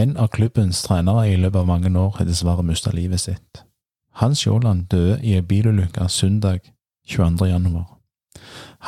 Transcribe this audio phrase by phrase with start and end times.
[0.00, 3.64] En av klubbens trenere i løpet av mange år har dessverre mistet livet sitt.
[4.16, 6.70] Hans Sjåland døde i en bilulykke søndag
[7.08, 7.46] 22.
[7.50, 7.98] januar.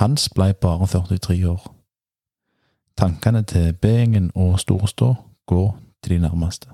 [0.01, 1.67] Hans ble bare 43 år.
[2.97, 5.15] Tankene til B-gjengen og Storstå
[5.47, 6.69] går til de nærmeste.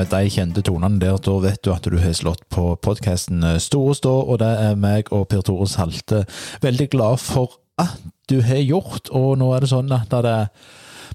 [0.00, 3.94] Med de kjente tonene der, da vet du at du har slått på podkasten Store
[3.98, 6.22] stå, og det er meg og Per Tore Salte
[6.64, 7.98] veldig glad for at
[8.30, 9.10] du har gjort.
[9.12, 10.38] Og nå er det sånn at det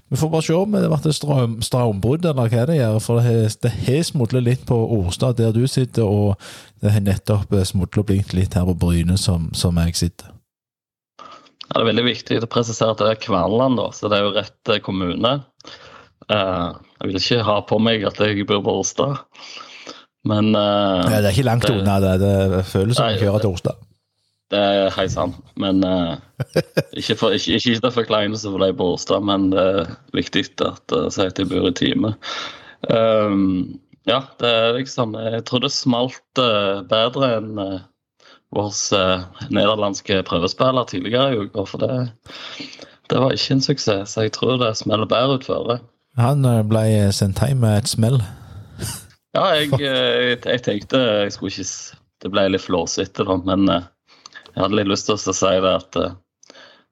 [0.06, 3.00] vi får bare se om det blir strøm, strømbrudd, eller hva det gjør.
[3.02, 6.36] For det har smudlet litt på Orstad, der du sitter, og
[6.84, 10.30] det har nettopp smudlet og blinkt litt her på Bryne, som, som jeg sitter.
[11.66, 14.36] Ja, det er veldig viktig å presisere at det er Kverneland, så det er jo
[14.36, 15.40] rett kommune.
[16.26, 19.20] Uh, jeg vil ikke ha på meg at jeg bor på Orstad,
[20.26, 22.16] men uh, ja, Det er ikke langt unna, det.
[22.22, 23.86] Det føles som å kjøre til Orstad.
[24.54, 25.38] Det er helt sant.
[25.58, 26.14] Men uh,
[26.98, 30.94] ikke, for, ikke, ikke til forkleinelse for de på Årstad, men det er viktig at
[30.94, 32.14] uh, sier at de bor i time.
[32.90, 37.78] Um, ja, det er liksom Jeg tror det smalt uh, bedre enn uh,
[38.54, 38.70] vår
[39.50, 41.64] nederlandske prøvespiller tidligere i uka.
[41.66, 42.06] For det,
[43.10, 45.80] det, var ikke en suksess, så jeg tror det smeller bedre ut for det.
[46.16, 48.20] Han ble sendt hjem med et smell?
[49.36, 54.62] ja, jeg, jeg, jeg, tenkte jeg skulle ikke Det ble litt flåsete, da, men jeg
[54.62, 56.14] hadde litt lyst til å si det at uh,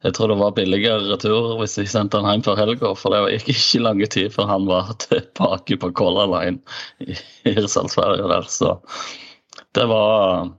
[0.05, 2.91] jeg tror det var billigere retur hvis jeg sendte han hjem før helga.
[2.99, 6.61] For det gikk ikke lang tid før han var tilbake på Color Line
[7.01, 7.17] i
[7.49, 8.51] Hirsalsferja der.
[8.53, 8.77] Så
[9.77, 10.53] det var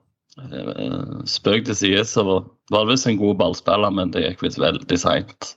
[1.30, 2.42] Spøk til side, så var
[2.74, 5.54] det visst en god ballspiller, men det gikk visst veldig seint.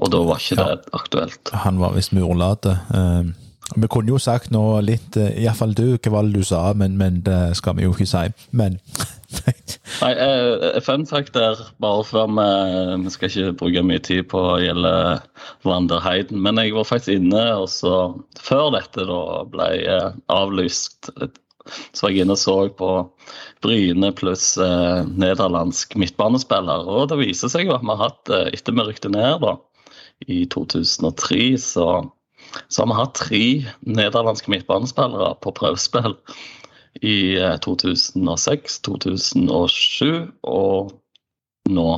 [0.00, 0.68] Og da var ikke ja.
[0.72, 1.54] det aktuelt.
[1.64, 2.76] Han var visst murlate.
[2.92, 3.32] Uh,
[3.76, 7.22] vi kunne jo sagt nå litt, iallfall du, hva var det du sa, men, men
[7.24, 8.24] det skal vi jo ikke si.
[8.50, 8.78] Men
[10.02, 12.48] Nei, uh, Fun fact der, bare før vi
[13.06, 14.92] Vi skal ikke bruke mye tid på å gjelde
[15.64, 17.94] Wander Heiden, men jeg var faktisk inne og så
[18.36, 19.70] Før dette da ble
[20.32, 21.08] avlyst,
[21.94, 22.92] så var jeg inne og så på
[23.64, 26.88] Bryne pluss nederlandsk midtbanespiller.
[26.90, 29.54] Og det viser seg jo at vi har hatt, etter vi rykte ned da,
[30.28, 31.86] i 2003, så,
[32.68, 33.44] så har vi hatt tre
[33.80, 36.16] nederlandske midtbanespillere på prøvespill
[37.02, 40.92] i 2006, eh, 2007 og
[41.70, 41.90] nå.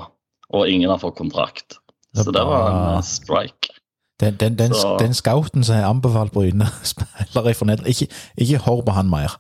[0.55, 1.81] Og ingen har fått kontrakt.
[2.15, 3.75] Så det var en eh, strike.
[4.21, 8.07] Den, den, den, den scouten som har anbefalt Bryne spillere fra Nederland, ikke,
[8.39, 9.35] ikke hør på han mer.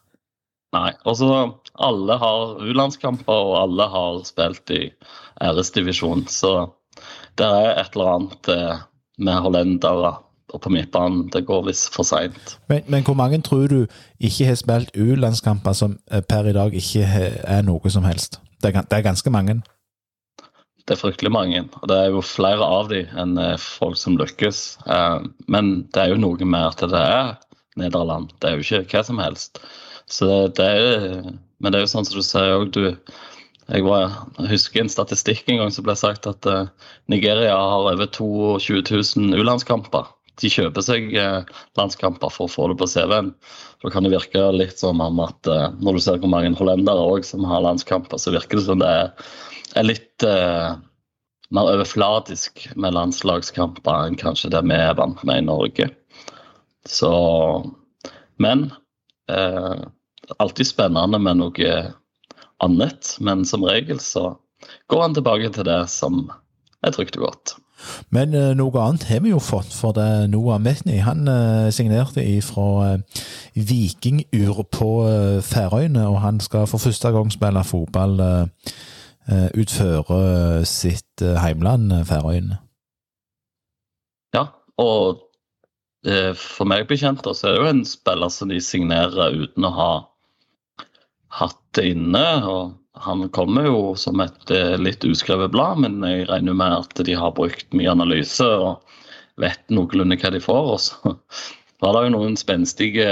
[0.74, 0.90] Nei.
[1.06, 1.28] Og så
[1.78, 4.88] alle har U-landskamper, og alle har spilt i
[5.42, 6.26] æresdivisjon.
[6.26, 6.54] Så
[7.38, 8.84] det er et eller annet eh,
[9.18, 10.14] med hollendere
[10.54, 11.28] og på midtbanen.
[11.32, 12.56] Det går visst for seint.
[12.70, 13.86] Men, men, hvor mange tror du
[14.20, 18.40] ikke har spilt U-landskamper som eh, per i dag ikke er noe som helst?
[18.62, 19.60] Det er, det er, ganske mange.
[20.84, 24.18] Det er fryktelig mange, og det er jo flere av de enn eh, folk som
[24.20, 24.62] lykkes.
[25.48, 27.34] Men det er jo noe med at det er
[27.80, 29.58] Nederland, det er jo ikke hva som helst.
[30.06, 31.22] Så det er,
[31.58, 32.92] men det er jo sånn som du sier òg, du
[33.68, 36.48] jeg, var, jeg, husker en statistikk en gang som ble sagt at
[37.10, 40.10] Nigeria har over 22 000 U-landskamper
[40.42, 41.46] de kjøper seg uh,
[41.78, 43.30] landskamper for å få det på CV-en.
[43.84, 47.04] Da kan det virke litt som om at uh, når du ser hvor mange hollendere
[47.06, 49.12] også, som har landskamper, så virker det som det er,
[49.78, 50.24] er litt
[51.54, 55.88] mer overflatisk med landslagskamper enn kanskje det vi er vant med i Norge.
[56.86, 57.10] Så
[58.42, 58.68] Men
[59.28, 61.72] alltid spennende med noe
[62.64, 63.16] annet.
[63.20, 64.32] Men som regel så
[64.88, 66.26] går han tilbake til det som
[66.84, 67.56] er trygt og godt.
[68.14, 72.24] Men uh, noe annet har vi jo fått, for det Noah Metny han uh, signerte
[72.46, 74.90] fra uh, Vikingur på
[75.44, 78.18] Færøyene, og han skal for første gang spille fotball
[79.56, 82.58] utføre sitt heimland, Færøyene.
[84.34, 84.42] Ja,
[84.76, 85.22] og
[86.36, 89.88] for meg bekjent så er det jo en spiller som de signerer uten å ha
[91.40, 92.24] hatt det inne.
[92.44, 97.02] og han kommer jo som et eh, litt uskrevet blad, men jeg regner med at
[97.06, 98.78] de har brukt mye analyse og
[99.42, 100.70] vet noenlunde hva de får.
[100.76, 101.16] Og så
[101.82, 103.08] var det jo noen spenstige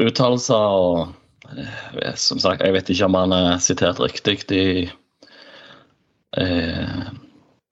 [0.00, 0.56] uttalelser.
[0.56, 4.88] og eh, som sagt, Jeg vet ikke om han er sitert riktig i,
[6.40, 7.06] eh,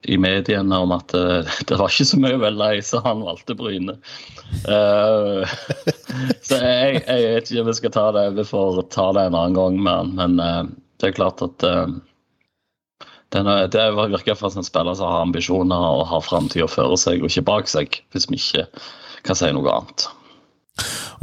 [0.07, 3.57] i mediene om at det, det var ikke så mye vel lei, så han valgte
[3.57, 3.97] Bryne.
[4.67, 5.45] Uh,
[6.47, 8.25] så jeg, jeg, vet ikke om vi skal ta det.
[8.39, 10.11] Vi får ta det en annen gang med.
[10.19, 10.67] Men uh,
[11.01, 11.87] det er klart at uh,
[13.33, 17.23] Den er, det virker for en spiller som har ambisjoner og har framtida føre seg
[17.23, 18.67] og ikke bak seg, hvis vi ikke
[19.25, 20.05] kan si noe annet.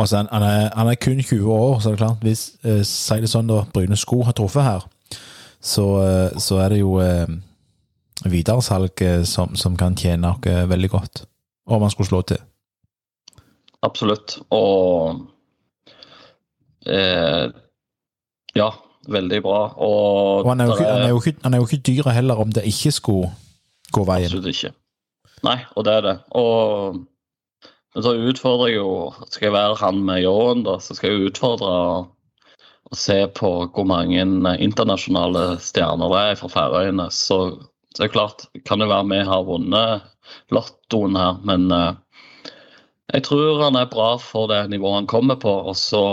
[0.00, 3.19] Altså, han, er, han er kun 20 år, så det er klart, hvis eh, Si
[3.23, 4.84] det sånn, da, Bryne Sko har truffet her,
[5.62, 5.87] så,
[6.43, 7.31] så er det jo eh,
[8.30, 11.24] videresalg eh, som, som, kan tjene oss eh, veldig godt,
[11.66, 12.40] om man skulle slå til.
[13.82, 14.38] Absolutt.
[14.54, 15.22] Og
[16.86, 17.50] eh,
[18.54, 18.69] Ja,
[19.08, 19.60] veldig bra.
[19.80, 22.52] Og, og han, er jo han, er ikke, han er jo ikke dyr heller, om
[22.52, 23.32] det ikke skulle
[23.92, 24.28] gå veien.
[24.28, 24.74] Absolutt ikke.
[25.42, 26.19] Nei, og det er det.
[26.38, 27.00] Og
[27.92, 31.32] men så utfordrer jeg jo Skal jeg være han med ljåen, da, så skal jeg
[31.32, 31.72] utfordre
[32.92, 34.20] å se på hvor mange
[34.60, 37.06] internasjonale stjerner det er fra Færøyene.
[37.14, 37.38] Så,
[37.93, 40.06] så det er klart, kan det være vi har vunnet
[40.55, 41.93] lottoen her, men uh,
[43.12, 45.53] jeg tror han er bra for det nivået han kommer på.
[45.69, 46.05] Og så,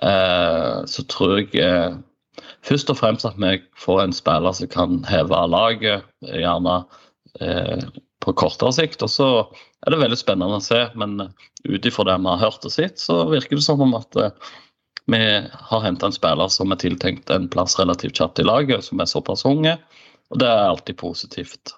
[0.00, 1.98] uh, så tror jeg uh,
[2.64, 6.80] først og fremst at vi får en spiller som kan heve laget, gjerne
[8.24, 9.02] på kortere sikt.
[9.04, 9.28] Og så
[9.84, 11.18] er det veldig spennende å se, men
[11.66, 14.16] ut ifra det vi har hørt og sett, så virker det som om at
[15.12, 15.20] vi
[15.52, 19.10] har henta en spiller som er tiltenkt en plass relativt kjapt i laget, som er
[19.10, 19.76] såpass unge.
[20.30, 21.74] Og det er alltid positivt.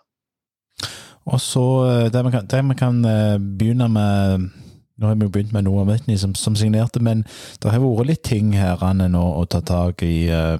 [1.26, 4.48] Og så eh, det vi kan, det vi kan eh, begynne med
[4.96, 7.26] Nå har vi jo begynt med noe av Whitney som, som, signerte, men
[7.60, 10.30] det har vært litt ting her nå å ta tak i.
[10.32, 10.56] Eh,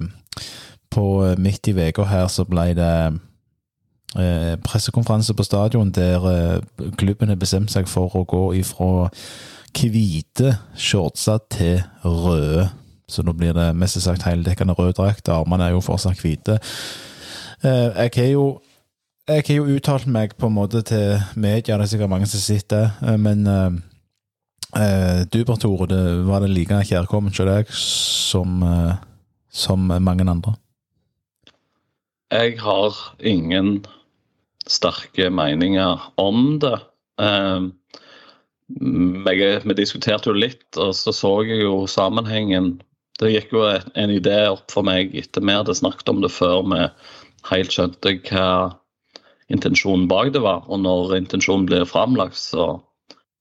[0.93, 1.05] på
[1.41, 3.17] midt i uka her så ble det
[4.63, 6.61] pressekonferanse på stadion der
[6.97, 9.09] klubben har bestemt seg for å gå ifra
[9.75, 12.69] hvite shortser til røde.
[13.09, 15.29] Så nå blir det mest sagt heldekkende rød drakt.
[15.29, 16.57] Armene er jo fortsatt hvite.
[17.63, 18.47] Jeg har jo
[19.27, 22.39] jeg har jo uttalt meg på en måte til media, det er sikkert mange som
[22.39, 23.73] sitter, eh, men uh,
[25.27, 25.99] du, Bert Tore, det
[26.29, 28.63] var det like kjærkomment hos deg som,
[29.51, 30.55] som mange andre?
[32.31, 33.81] Jeg har ingen
[34.67, 36.77] sterke meninger om det.
[37.19, 37.67] Uh,
[39.27, 42.77] jeg, vi diskuterte jo litt, og så så jeg jo sammenhengen.
[43.19, 46.61] Det gikk jo en idé opp for meg etter vi hadde snakket om det før
[46.67, 46.83] vi
[47.51, 48.49] helt skjønte hva
[49.53, 50.65] intensjonen bak det var.
[50.67, 52.77] Og når intensjonen blir framlagt, så,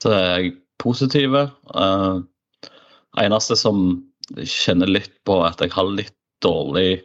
[0.03, 1.37] så, er jeg positiv.
[1.75, 2.23] Uh,
[3.23, 3.85] eneste som
[4.37, 6.15] kjenner litt på at jeg har litt
[6.45, 7.03] dårlig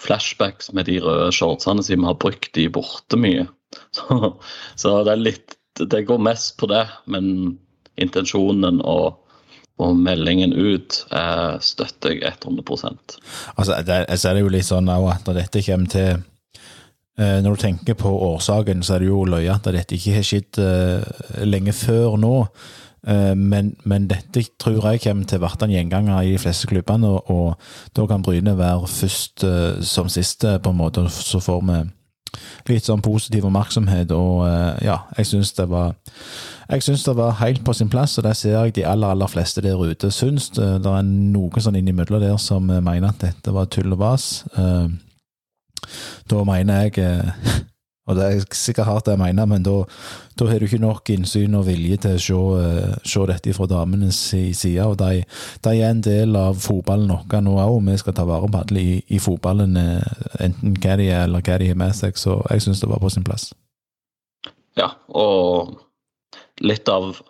[0.00, 3.46] flashbacks med de røde shortsene siden vi har brukt de borte mye.
[3.94, 4.36] Så,
[4.78, 7.56] så det er litt Det går mest på det, men
[7.98, 9.16] intensjonen og
[9.82, 12.62] og meldingen ut eh, støtter jeg 100
[13.56, 16.22] Altså, det, altså er det jo litt sånn at når dette kommer til
[17.16, 20.58] når du tenker på årsaken, så er det jo løye at dette ikke har skjedd
[20.58, 22.32] eh, lenge før nå.
[23.06, 26.66] Eh, men, men, dette tror jeg kommer til å bli en gjenganger i de fleste
[26.70, 29.46] klubbene, og, og da kan Bryne være først
[29.86, 31.06] som siste, på en måte.
[31.10, 31.78] Så får vi
[32.72, 34.42] litt sånn positiv oppmerksomhet, og
[34.82, 35.94] ja, jeg syns det var
[36.64, 39.28] jeg syns det var helt på sin plass, og det ser jeg de aller aller
[39.30, 40.48] fleste der ute syns.
[40.56, 44.30] Det er noen sånn innimellom der som mener at dette var tull og vas.
[46.30, 47.62] Da mener jeg eh,
[48.04, 49.78] Og det er sikkert hardt jeg mener, men da,
[50.36, 53.68] da har du ikke nok innsyn og vilje til å se, eh, se dette fra
[53.70, 54.84] damenes side.
[54.84, 55.22] Og de,
[55.64, 58.60] de, er en del av fotballen vår nå òg, og vi skal ta vare på
[58.60, 62.20] alle i, i, fotballen, eh, enten hva de er eller hva de har med seg.
[62.20, 63.54] Så jeg syns det var på sin plass.
[64.76, 65.78] Ja, og
[66.60, 67.22] litt av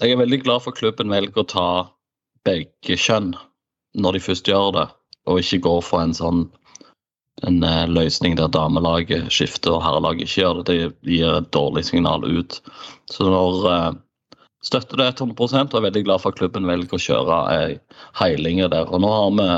[0.00, 1.68] Jeg er veldig glad for klubben velger å ta
[2.48, 3.34] begge kjønn
[4.00, 4.86] når de først gjør det
[5.28, 6.46] og ikke gå for en sånn
[7.48, 10.66] en uh, løsning der damelaget skifter og herrelaget ikke gjør det.
[10.68, 12.60] Det gir et dårlig signal ut.
[13.10, 13.90] Så når uh,
[14.66, 17.76] støtter det 100 og er veldig glad for at klubben velger å kjøre ei
[18.20, 18.88] heilinger der.
[18.90, 19.50] Og nå har vi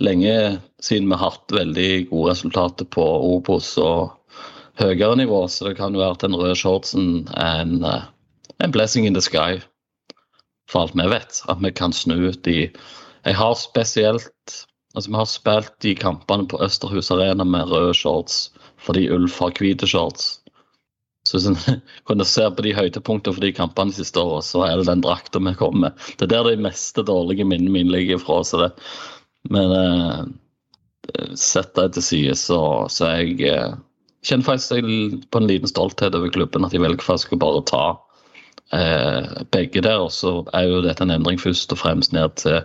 [0.00, 0.36] lenge
[0.82, 3.04] siden vi har hatt veldig gode resultater på
[3.34, 4.16] Obos og
[4.80, 9.06] høyere nivå, så det kan jo være at den røde shortsen er en, en blessing
[9.06, 9.60] in the sky
[10.70, 11.42] for alt vi vet.
[11.52, 12.70] At vi kan snu de
[13.24, 18.48] Jeg har spesielt Altså, Vi har spilt de kampene på Østerhus Arena med røde shorts
[18.80, 20.40] fordi Ulf har hvite shorts.
[21.28, 24.64] Så hvis en kunne se på de høydepunktene for de kampene de siste åra, så
[24.66, 26.06] er det den drakta vi kommer med.
[26.16, 28.40] Det er der de meste dårlige minnene mine ligger fra.
[28.44, 28.70] Så det.
[29.52, 30.24] Men eh,
[31.38, 32.60] sett det til side, så,
[32.92, 33.76] så jeg eh,
[34.26, 36.64] kjenner faktisk på en liten stolthet over klubben.
[36.64, 37.84] At de velger faktisk å bare ta
[38.76, 40.00] eh, begge der.
[40.00, 42.62] Og så er jo dette en endring først og fremst ned til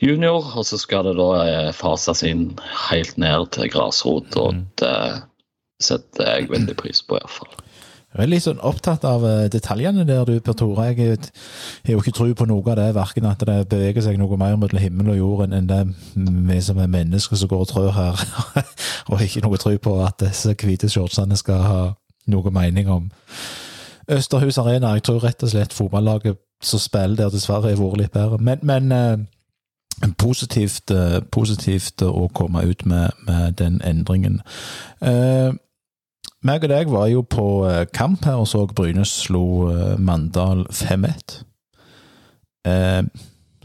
[0.00, 2.50] junior, og så skal det da eh, fases inn
[2.90, 4.36] helt ned til grasrot.
[4.36, 4.62] og mm.
[4.80, 4.94] Det
[5.80, 7.60] setter jeg veldig pris på, iallfall.
[8.10, 10.88] Jeg er litt sånn opptatt av eh, detaljene der, du, Per Tore.
[10.90, 11.20] Jeg
[11.86, 14.56] har jo ikke tro på noe av det, verken at det beveger seg noe mer
[14.58, 15.84] mellom himmel og jord enn det
[16.16, 18.24] vi som er mennesker som går og trør her.
[19.12, 21.80] og ikke noe tro på at disse hvite shortsene skal ha
[22.30, 23.10] noe mening om.
[24.10, 28.16] Østerhus Arena, jeg tror rett og slett fotballaget som spiller der, dessverre har vært litt
[28.16, 28.40] bedre.
[28.42, 29.20] Men, men eh,
[30.18, 34.40] positivt, eh, positivt, å komme ut med, med den endringen.
[35.00, 35.52] Eh,
[36.40, 40.64] meg og deg var jo på eh, kamp her og så Bryne slo eh, Mandal
[40.72, 41.34] 5-1.
[42.64, 43.02] Eh,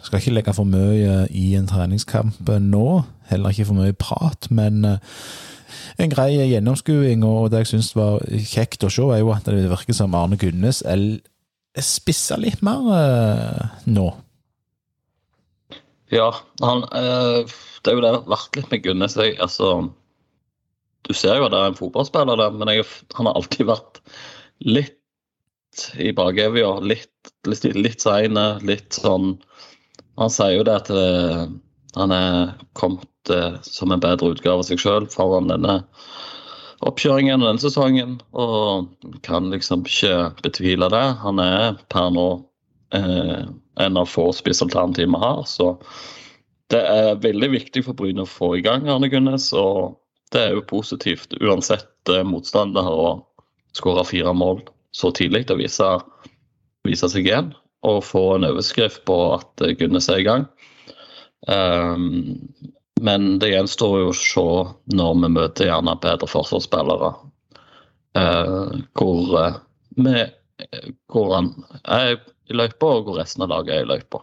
[0.04, 2.90] skal ikke legge for mye i en treningskamp nå,
[3.32, 8.86] heller ikke for mye prat, men en grei gjennomskuing, og det jeg syns var kjekt
[8.86, 10.84] å se, er jo at det virker som Arne Gunnes
[11.82, 12.86] spisser litt mer
[13.90, 14.06] nå.
[16.14, 16.30] Ja,
[16.62, 17.46] han, øh,
[17.82, 19.18] det er jo det vært litt med Gunnes.
[19.18, 19.90] Jeg, altså
[21.06, 22.86] du ser jo at det er en fotballspiller der, men jeg,
[23.18, 24.02] han har alltid vært
[24.66, 26.72] litt i bakevja.
[26.86, 29.36] Litt, litt, litt seine, litt sånn
[30.16, 31.44] Han sier jo det at uh,
[32.00, 35.82] han er kommet øh, som en bedre utgave av seg sjøl foran denne
[36.88, 38.88] oppkjøringen og denne sesongen, og
[39.28, 41.04] kan liksom ikke betvile det.
[41.24, 42.28] Han er per nå
[42.96, 43.48] uh,
[43.84, 45.76] en av få spissalternativ vi har, så
[46.74, 49.52] det er veldig viktig for Bryne å få i gang Arne Gunnes.
[49.54, 50.00] og
[50.34, 53.10] det er jo positivt uansett eh, motstander å
[53.76, 54.64] skåre fire mål
[54.96, 55.46] så tidlig.
[55.50, 56.04] Det viser,
[56.88, 57.54] vise seg igjen.
[57.86, 60.48] Og få en overskrift på at eh, Gunnes er i gang.
[61.46, 62.42] Um,
[63.06, 64.46] men det gjenstår jo å se
[64.98, 67.12] når vi møter gjerne bedre forsvarsspillere.
[68.18, 69.60] Uh, hvor, uh,
[70.00, 70.24] vi,
[71.12, 71.52] hvor han
[71.84, 72.16] er
[72.50, 74.22] i løypa, og hvor resten av laget er i løypa.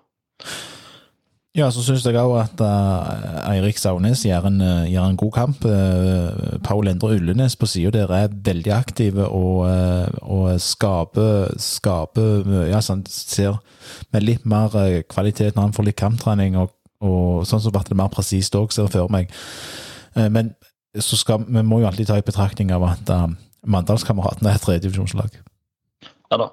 [1.53, 5.33] Ja, så syns jeg òg at uh, Eirik Saunes gjør en, uh, gjør en, god
[5.37, 5.67] kamp.
[5.69, 9.69] Uh, Paul Endre Ullenes på sida der er veldig aktive og,
[10.25, 12.49] og skaper, skaper.
[12.71, 13.61] Ja, sånn, ser
[14.17, 14.73] med litt mer
[15.13, 16.73] kvalitet når han får litt kamptrening, og,
[17.05, 19.29] og sånn som ble det mer presist òg, ser jeg for meg.
[20.17, 20.55] men
[20.93, 23.13] så skal, vi må jo alltid ta i betraktning av at
[23.63, 25.37] Mandalskameratene er et tredjedivisjonslag.
[26.33, 26.49] Ja da.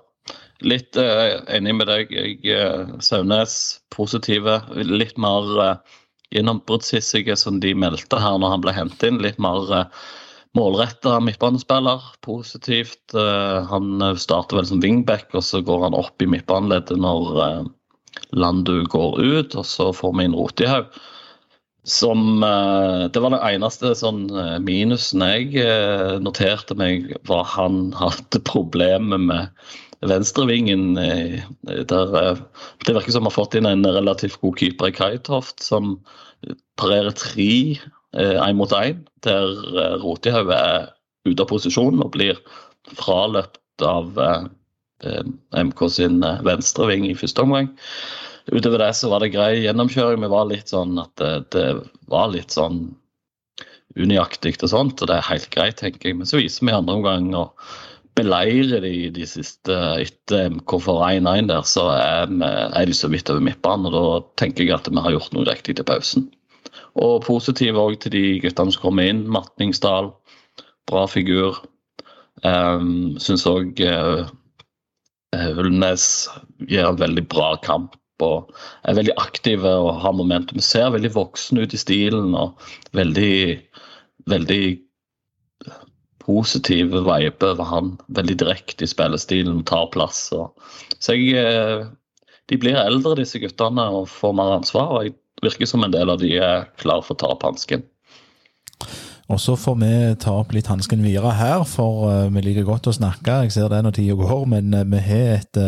[0.60, 2.10] Litt uh, enig med deg.
[2.12, 4.58] Jeg, uh, Saunes positive.
[4.76, 6.00] Litt mer uh,
[6.36, 9.22] gjennombruddshissige som de meldte her når han ble hentet inn.
[9.24, 10.10] Litt mer uh,
[10.58, 12.04] målretta midtbanespiller.
[12.28, 13.00] Positivt.
[13.16, 17.70] Uh, han starter vel som wingback, og så går han opp i midtbaneleddet når
[18.36, 20.92] Landu går ut, og så får vi inn Rotihaug.
[21.88, 24.28] Som Det var det eneste sånn
[24.62, 25.64] minusen jeg
[26.22, 29.48] noterte meg, var han hadde problemer med
[30.06, 32.38] venstrevingen eh, der eh,
[32.86, 35.98] Det virker som vi har fått inn en relativt god keeper i Kaitoft, som
[36.80, 37.52] parerer tre
[38.16, 40.90] én eh, mot én, der Rotihaug er
[41.28, 42.40] ute av posisjon og blir
[42.96, 44.16] fraløpt av
[45.00, 47.70] MK sin venstreving i første omgang.
[48.50, 50.24] Utover det så var det grei gjennomkjøring.
[50.24, 51.68] Vi var litt sånn at det, det
[52.12, 52.82] var litt sånn
[54.00, 56.18] unøyaktig og sånt, og det er helt greit, tenker jeg.
[56.20, 57.46] Men så viser vi i andre omgang å
[58.20, 63.32] beleirer de de siste etter MK for 1-1 der, så er, er, de så vidt
[63.32, 63.90] over midtbanen.
[63.90, 66.28] og Da tenker jeg at vi har gjort noe riktig til pausen.
[67.00, 69.24] Og positiv òg til de guttene som kommer inn.
[69.32, 70.12] Matningsdal,
[70.90, 71.62] bra figur.
[72.44, 74.28] Um, Syns òg uh,
[75.36, 76.04] Ulnes
[76.70, 78.52] gjør en veldig bra kamp og
[78.88, 80.60] er veldig aktive og har momentum.
[80.64, 82.60] Ser veldig voksen ut i stilen og
[82.98, 83.60] veldig,
[84.32, 84.64] veldig
[86.30, 87.94] positiv vibe over han.
[88.14, 90.28] Veldig direkte i spillestilen, tar plass.
[90.36, 90.54] Og,
[91.02, 91.88] så jeg, eh,
[92.50, 94.94] de blir eldre, disse guttene, og får mer ansvar.
[94.94, 97.86] og jeg virker som en del av de er klar for å ta opp hansken.
[99.30, 102.90] Og så får vi ta opp litt hansken videre her, for uh, vi liker godt
[102.90, 103.44] å snakke.
[103.46, 105.60] Jeg ser det når tida går, men uh, vi har et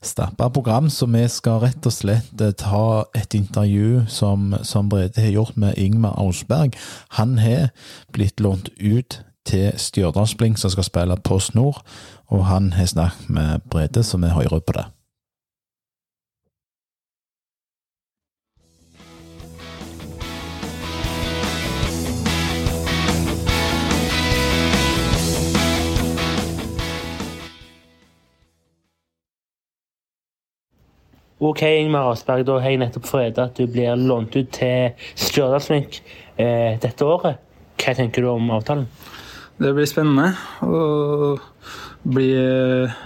[0.00, 2.84] stappa program, så vi skal rett og slett ta
[3.18, 6.78] et intervju som, som Brede har gjort med Ingmar Ausberg.
[7.18, 7.72] Han har
[8.14, 11.82] blitt lånt ut til Stjørdalsblink, som skal spille på snor,
[12.28, 14.84] og han har snakket med Brede, så vi hører på det.
[31.40, 36.00] Ok, Ingmar Asberg, da har jeg nettopp fått at du blir lånt ut til Stjørdalsblink
[36.34, 37.38] eh, dette året.
[37.78, 38.88] Hva tenker du om avtalen?
[39.58, 40.32] Det blir spennende.
[40.62, 41.40] Og
[42.06, 42.98] blir eh,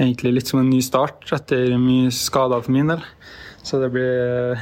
[0.00, 3.04] egentlig litt som en ny start etter mye skader for min del.
[3.64, 4.56] Så det blir,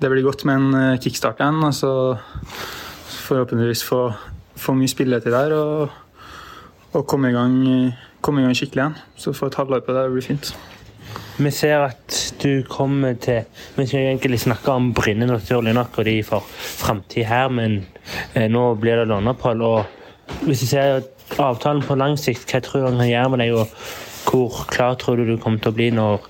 [0.00, 1.62] det blir godt med en eh, kickstart igjen.
[1.64, 1.92] Og så
[3.22, 4.02] forhåpentligvis få,
[4.60, 5.56] få mye spilletid der.
[5.56, 5.88] Og,
[6.92, 7.56] og komme i, gang,
[8.20, 9.00] komme i gang skikkelig igjen.
[9.16, 10.52] Så få et halvår på det, det blir fint.
[11.40, 16.04] Vi ser at du kommer til Vi skal egentlig snakke om Brynne naturlig nok og
[16.04, 17.86] de for framtid her, men
[18.36, 19.64] eh, nå blir det låneopphold.
[19.64, 20.01] Og
[20.46, 21.02] hvis du ser
[21.40, 24.96] avtalen på lang sikt, hva tror du han kan gjøre med deg, og hvor klar
[25.00, 26.24] tror du du kommer til å bli når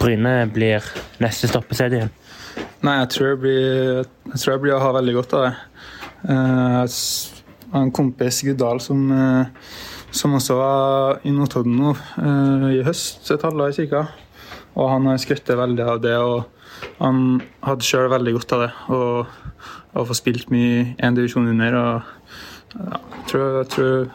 [0.00, 0.84] Bryne blir
[1.22, 2.12] neste stoppested igjen?
[2.84, 4.00] Nei, jeg tror jeg blir,
[4.32, 5.52] jeg tror jeg blir å ha veldig godt av det.
[6.32, 6.84] Eh,
[7.70, 9.46] Jeg har en kompis, Guddal, som, eh,
[10.10, 14.06] som også var i Notodden nå eh, i høst, et halvår ca.
[14.74, 16.48] Og han har skrøttet veldig av det, og
[16.98, 18.72] han hadde sjøl veldig godt av det.
[18.96, 19.62] Og,
[19.94, 21.76] og få spilt mye én divisjon under.
[21.76, 22.16] og
[22.74, 23.00] ja,
[23.30, 24.10] tror, tror,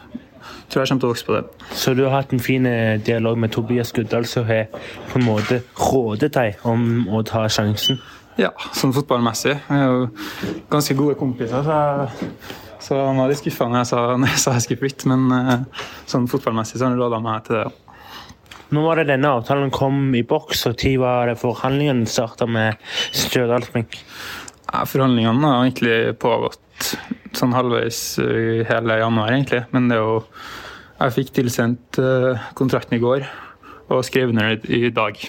[0.69, 1.69] tror jeg kommer til å vokse på det.
[1.75, 4.67] Så du har hatt en fin eh, dialog med Tobias Guddal, som har
[5.11, 8.01] på en måte rådet deg om å ta sjansen?
[8.39, 9.55] Ja, sånn fotballmessig.
[9.69, 10.09] Vi er jo
[10.71, 12.35] ganske gode kompiser, så,
[12.83, 15.11] så han var litt skuffa når jeg sa, når jeg sa jeg skulle flytte.
[15.11, 17.65] Men eh, sånn fotballmessig så har han råda meg til det.
[17.67, 17.73] ja.
[18.73, 22.79] Nå var det denne avtalen kom i boks, og tid var det forhandlingene starta med
[23.13, 23.93] Stjørdalsblink.
[24.71, 26.59] Ja, Forhandlingene har egentlig pågått
[27.39, 29.65] sånn halvveis i hele januar, egentlig.
[29.75, 30.21] Men det er jo
[30.95, 33.25] Jeg fikk tilsendt eh, kontrakten i går
[33.91, 35.19] og skrev under i dag.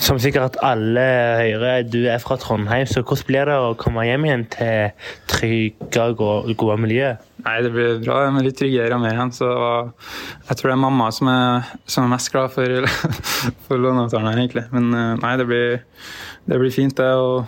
[0.00, 1.02] Som sikkert alle
[1.40, 6.06] hører, du er fra Trondheim, så hvordan blir det å komme hjem igjen til trygge
[6.14, 7.10] og gode miljø?
[7.44, 9.32] Nei, det blir bra jeg er litt tryggere rammer igjen.
[9.36, 12.88] Så jeg tror det er mamma som er, som er mest glad for,
[13.66, 14.64] for låneavtalen her, egentlig.
[14.72, 15.76] Men eh, nei, det blir,
[16.48, 17.44] det blir fint det å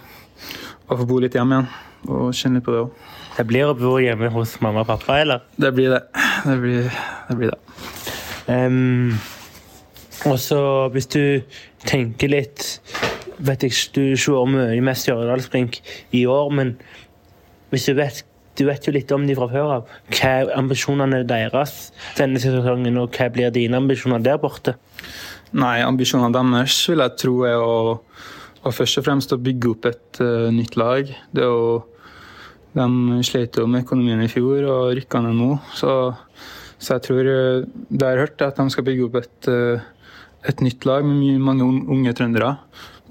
[0.93, 1.73] få bo litt hjemme igjen.
[2.13, 3.12] Og kjenne litt på det òg.
[3.43, 5.41] Det blir å bo hjemme hos mamma og pappa, eller?
[5.59, 5.99] Det blir det.
[6.47, 7.37] Det blir det.
[7.41, 7.57] Blir det.
[8.47, 9.17] Um,
[10.31, 10.59] og så
[10.95, 11.43] hvis du
[11.83, 12.69] tenker litt
[13.43, 15.81] vet jeg, Du ser mye med Stjørdalsblink
[16.15, 16.77] i år, men
[17.75, 18.23] hvis du vet
[18.55, 19.93] du vet jo litt om de fra før av.
[20.13, 24.77] Hva er ambisjonene deres denne sesongen, og hva blir dine ambisjoner der borte?
[25.57, 27.97] Nei, ambisjonene deres vil jeg tro er å,
[28.63, 31.11] å først og fremst å bygge opp et uh, nytt lag.
[31.33, 31.81] Det er jo,
[32.73, 35.51] de slet jo med økonomien i fjor og rykka ned nå.
[35.77, 35.93] Så,
[36.79, 39.51] så jeg tror uh, det jeg har hørt, er at de skal bygge opp et,
[39.51, 40.17] uh,
[40.49, 42.55] et nytt lag med mange unge trøndere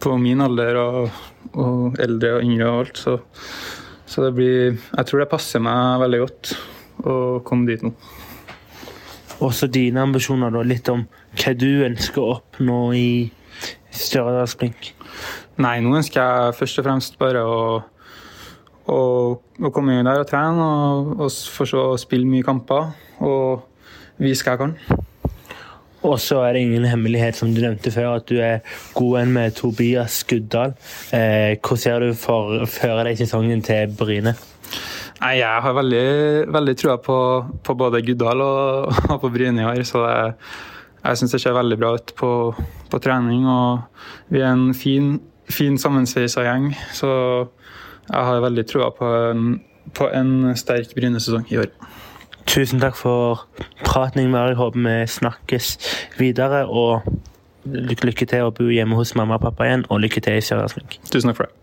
[0.02, 1.22] på min alder og,
[1.54, 2.98] og eldre og yngre og alt.
[2.98, 3.18] Så,
[4.10, 6.56] så det blir Jeg tror det passer meg veldig godt
[7.06, 7.94] å komme dit nå.
[9.42, 10.62] Også dine ambisjoner, da.
[10.66, 11.06] Litt om
[11.38, 13.12] hva du ønsker å oppnå i
[13.92, 14.92] Stjørdalsblink.
[15.62, 17.64] Nei, nå ønsker jeg først og fremst bare å,
[18.90, 19.02] å,
[19.38, 23.68] å komme inn der og trene og, og for så å spille mye kamper og
[24.22, 25.02] vise hva jeg kan.
[26.02, 28.64] Og så er det ingen hemmelighet, som du nevnte før, at du er
[28.98, 30.74] god enn med Tobias Guddal.
[31.14, 34.34] Eh, hvordan ser du for føre deg sesongen til Bryne?
[35.22, 37.18] Nei, Jeg har veldig, veldig trua på,
[37.62, 39.84] på både Guddal og, og på Bryne i år.
[39.86, 40.34] Så det,
[41.04, 42.32] jeg syns det ser veldig bra ut på,
[42.90, 43.46] på trening.
[43.46, 46.72] Og vi er en fin, fin sammensveisa gjeng.
[46.98, 47.12] Så
[48.12, 49.10] jeg har veldig trua på
[49.98, 51.72] på en sterk Bryne-sesong i år.
[52.46, 53.48] Tusen takk for
[53.86, 54.48] praten, Ingmar.
[54.48, 55.78] Jeg håper vi snakkes
[56.20, 56.66] videre.
[56.68, 57.02] Og
[57.66, 61.00] lykke, til å bo hjemme hos mamma og pappa igjen, og lykke til i Stjørdalsblink.
[61.12, 61.56] Tusen takk for det.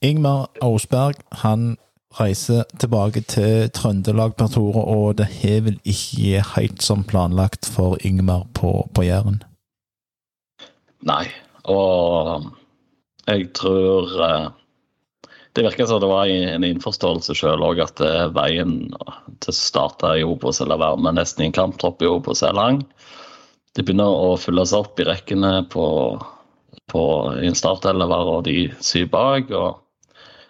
[0.00, 1.76] Ingmar Aasberg han
[2.16, 7.98] reiser tilbake til Trøndelag per Tore, og det har vel ikke helt som planlagt for
[8.04, 9.42] Ingmar på, på Jæren?
[11.06, 11.26] Nei,
[11.68, 12.48] og
[13.28, 14.48] jeg tror eh,
[15.54, 18.92] Det virker som det var en innforståelse sjøl òg, at eh, veien
[19.42, 22.56] til å starte i Obos eller være med nesten i en kamptropp i Obos er
[22.56, 22.82] lang.
[23.74, 25.84] Det begynner å fylles opp i rekkene på,
[26.90, 27.04] på
[27.36, 29.52] en startelver og de syv bak.
[29.52, 29.82] og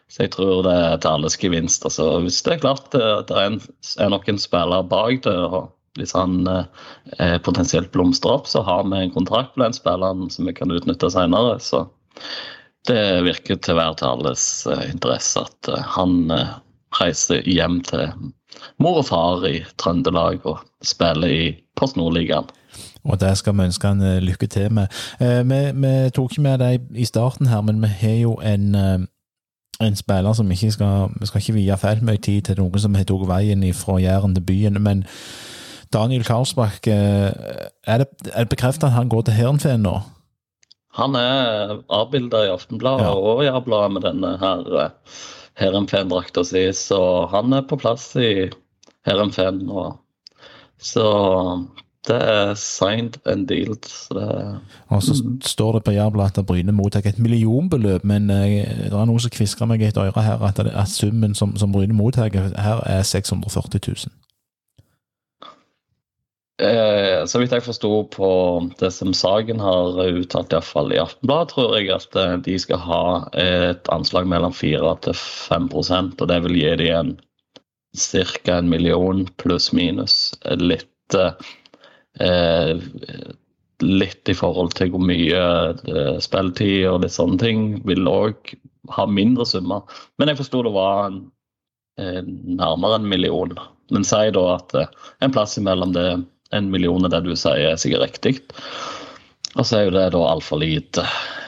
[0.08, 1.84] så jeg tror det er til alles gevinst.
[1.84, 3.58] Altså, hvis det er klart det, det er, en,
[4.14, 5.68] noen spillere bak det, og
[5.98, 10.48] hvis han eh, potensielt blomstrer opp, så har vi en kontrakt med den spilleren som
[10.48, 11.58] vi kan utnytte senere.
[11.60, 11.84] Så
[12.88, 16.54] det virker til å være til alles eh, interesse at eh, han eh,
[17.00, 18.08] reiser hjem til
[18.80, 21.42] mor og far i Trøndelag og spiller i
[21.76, 22.48] Post Nordligaen.
[23.04, 24.98] Og det skal vi ønske han eh, lykke til med.
[25.20, 28.74] Eh, vi, vi tok ikke med deg i starten her, men vi har jo en
[28.74, 28.98] eh,
[29.80, 32.94] en spiller som ikke skal Vi skal ikke vie feil mye tid til noen som
[32.98, 35.04] har tatt veien fra Jæren til byen, men
[35.92, 39.94] Daniel Karlsbakk, er det, er det bekreftet at han går til Heerenveen nå?
[40.98, 43.14] Han er avbilda i Aftenbladet Ja.
[43.14, 44.90] og Jærbladet med denne her eh,
[45.60, 48.50] Heerenveen-drakta si, så han er på plass i
[49.06, 49.86] Heerenveen nå.
[50.78, 51.06] Så
[52.08, 53.84] det er signed and dealed.
[53.88, 58.64] Så det Og så står det på Jærbladet at Bryne mottar et millionbeløp, men eh,
[58.88, 61.56] det er noe som kvisker meg i et øre her, at, det, at summen som,
[61.56, 64.16] som Bryne mottar her, er 640 000.
[66.62, 68.28] Eh, så vidt jeg forsto på
[68.80, 73.04] det som Sagen har uttalt, iallfall i Aftenbladet, tror jeg at eh, de skal ha
[73.38, 77.14] et anslag mellom 4 til 5% og det vil gi dem
[77.96, 78.58] ca.
[78.58, 80.34] en million pluss minus.
[80.58, 81.32] Litt eh,
[83.78, 88.56] Litt i forhold til hvor mye eh, spilletid og litt sånne ting vil òg
[88.96, 89.84] ha mindre summer.
[90.18, 91.20] Men jeg forsto det var en,
[92.02, 93.54] eh, nærmere en million.
[93.94, 94.90] Men si da at eh,
[95.22, 96.08] en plass imellom det
[96.56, 98.34] en million er det du sier er sikkert riktig.
[99.56, 101.04] Og så er jo det da altfor lite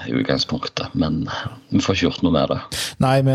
[0.09, 1.27] i utgangspunktet, men
[1.69, 2.59] vi får ikke gjort noe med det.
[3.05, 3.35] Nei, vi,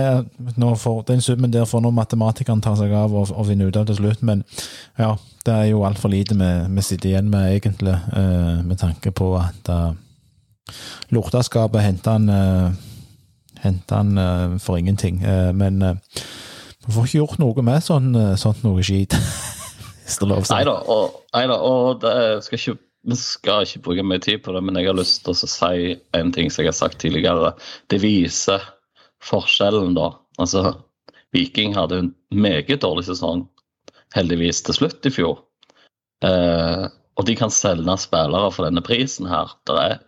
[0.82, 3.86] får, den summen der får nå matematikeren ta seg av og, og, finne ut av
[3.86, 4.42] til slutt, men
[4.98, 5.12] ja,
[5.46, 9.30] det er jo altfor lite vi, vi, sitter igjen med, egentlig, uh, med tanke på
[9.38, 9.94] at uh,
[11.14, 15.22] lortaskapet henter han, uh, henter han uh, for ingenting.
[15.54, 15.84] men
[16.86, 19.14] vi får ikke gjort noe med sånn, sånt noe skit.
[20.52, 22.76] Nei da, og, og det skal ikke
[23.06, 25.96] vi skal ikke bruke mye tid på det, men jeg har lyst til å si
[26.18, 27.54] en ting som jeg har sagt tidligere.
[27.94, 28.64] Det viser
[29.26, 30.10] forskjellen, da.
[30.42, 30.74] Altså,
[31.36, 33.46] Viking hadde en meget dårlig sesong,
[34.16, 35.44] heldigvis, til slutt i fjor.
[36.26, 39.54] Eh, og de kan selge spillere for denne prisen her.
[39.70, 40.00] Det er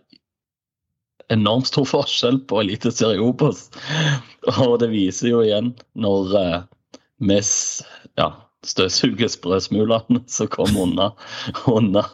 [1.32, 3.68] enormt stor forskjell på Eliteserien Obos.
[4.64, 6.60] Og det viser jo igjen når eh,
[7.20, 7.40] vi
[8.18, 8.28] ja,
[8.66, 11.12] støvsuger sprøsmulene som kom unna,
[11.70, 12.04] unna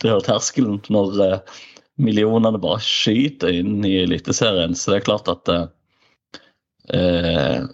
[0.00, 1.56] terskelen når eh,
[2.02, 4.74] millionene bare skyter inn i Eliteserien.
[4.76, 5.66] Så det er klart at eh,
[6.94, 7.66] eh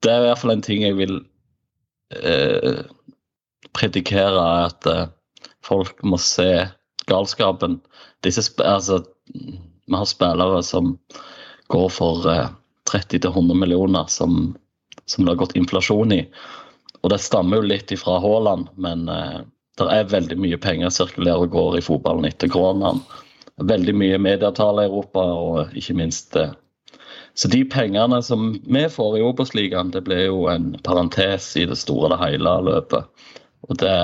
[0.00, 1.18] Det er i hvert fall en ting jeg vil
[2.16, 2.80] eh,
[3.76, 5.10] predikere, at eh,
[5.60, 6.66] folk må se
[7.10, 7.80] galskapen.
[8.24, 10.94] Disse, altså, vi har spillere som
[11.68, 12.24] går for
[12.88, 14.56] 30-100 eh, millioner, som,
[15.04, 16.22] som det har gått inflasjon i.
[17.00, 19.40] Og det stammer jo litt ifra Haaland, men eh,
[19.80, 23.00] det er veldig mye penger sirkulerer og går i fotballen etter koronaen.
[23.60, 26.50] Veldig mye medieavtaler i Europa, og ikke minst det.
[27.34, 31.78] Så de pengene som vi får i Obos-ligaen, det blir jo en parentes i det
[31.80, 33.28] store og hele løpet.
[33.68, 33.94] Og det,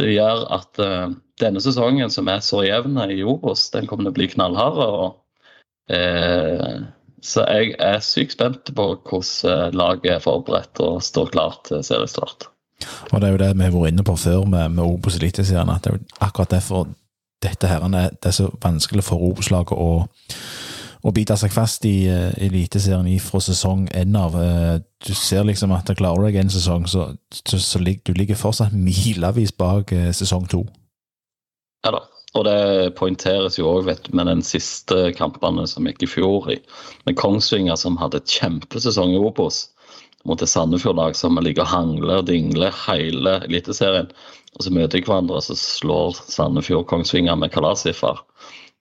[0.00, 4.14] det gjør at uh, denne sesongen, som er så jevn i Obos, den kommer til
[4.14, 4.80] å bli knallhard.
[4.82, 6.82] og uh,
[7.22, 11.84] så jeg er sykt spent på hvordan eh, laget er forberedt og står klart til
[11.86, 12.48] seriestart.
[13.12, 15.70] Og Det er jo det vi har vært inne på før med, med Obos Eliteserien,
[15.70, 16.88] at det er akkurat derfor
[17.42, 20.04] dette her er, det er så vanskelig for Obos-laget å,
[21.02, 24.34] å bite seg fast i uh, Eliteserien fra sesong én av.
[24.34, 27.08] Uh, du ser liksom at klarer du deg en sesong, så,
[27.42, 30.64] så, så ligger du ligger fortsatt milevis bak uh, sesong to.
[31.82, 32.04] Ja da.
[32.32, 36.48] Og det poengteres jo òg med den siste kampene som gikk i fjor,
[37.04, 39.66] med Kongsvinger som hadde kjempesesong i Obos
[40.24, 44.08] mot et Sandefjord-lag som ligger og hangler og dingler hele Eliteserien.
[44.56, 48.20] Og så møter de hverandre, og så slår Sandefjord Kongsvinger med kalassiffer.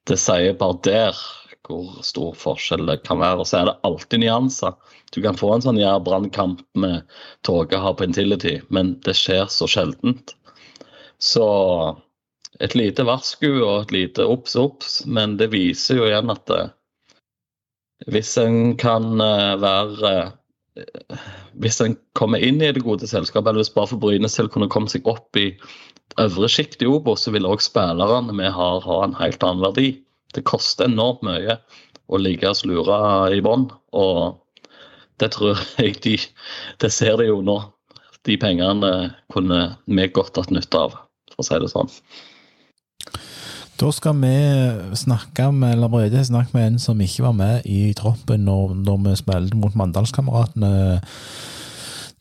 [0.08, 1.22] Det sier bare der
[1.68, 3.42] hvor stor forskjell det kan være.
[3.42, 4.76] Og så er det alltid nyanser.
[5.12, 7.04] Du kan få en sånn brannkamp med
[7.48, 10.36] toget har på Intility, men det skjer så sjeldent.
[11.22, 11.46] Så
[12.62, 16.62] et lite varsku og et lite obs, obs, men det viser jo igjen at det,
[16.68, 16.78] eh,
[18.12, 20.12] hvis en kan eh, være
[20.80, 21.26] eh,
[21.62, 24.70] Hvis en kommer inn i det gode selskapet, eller hvis bare for Brynes selv kunne
[24.72, 25.52] komme seg opp i
[26.22, 29.90] øvre sjikt i Obos, så vil òg spillerne vi har, ha en helt annen verdi.
[30.34, 31.58] Det koster enormt mye
[32.08, 33.02] å ligge og slure
[33.36, 34.40] i bånn, og
[35.22, 36.16] det tror jeg de
[36.80, 37.60] Det ser de jo nå.
[38.26, 40.98] De pengene kunne vi godt hatt nytte av,
[41.36, 41.92] for å si det sånn.
[43.80, 44.34] Da skal vi
[44.96, 49.02] snakke med eller Brede snakke med en som ikke var med i troppen når, når
[49.06, 51.00] vi spilte mot Mandalskameratene.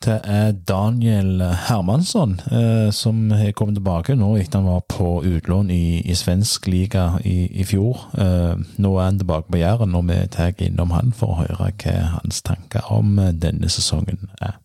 [0.01, 5.69] Det er Daniel Hermansson, eh, som har kommet tilbake nå etter han var på utlån
[5.71, 8.07] i, i svensk liga i, i fjor.
[8.17, 11.75] Eh, nå er han tilbake på Jæren, og vi tar innom han for å høre
[11.85, 14.57] hva hans tanker om denne sesongen er.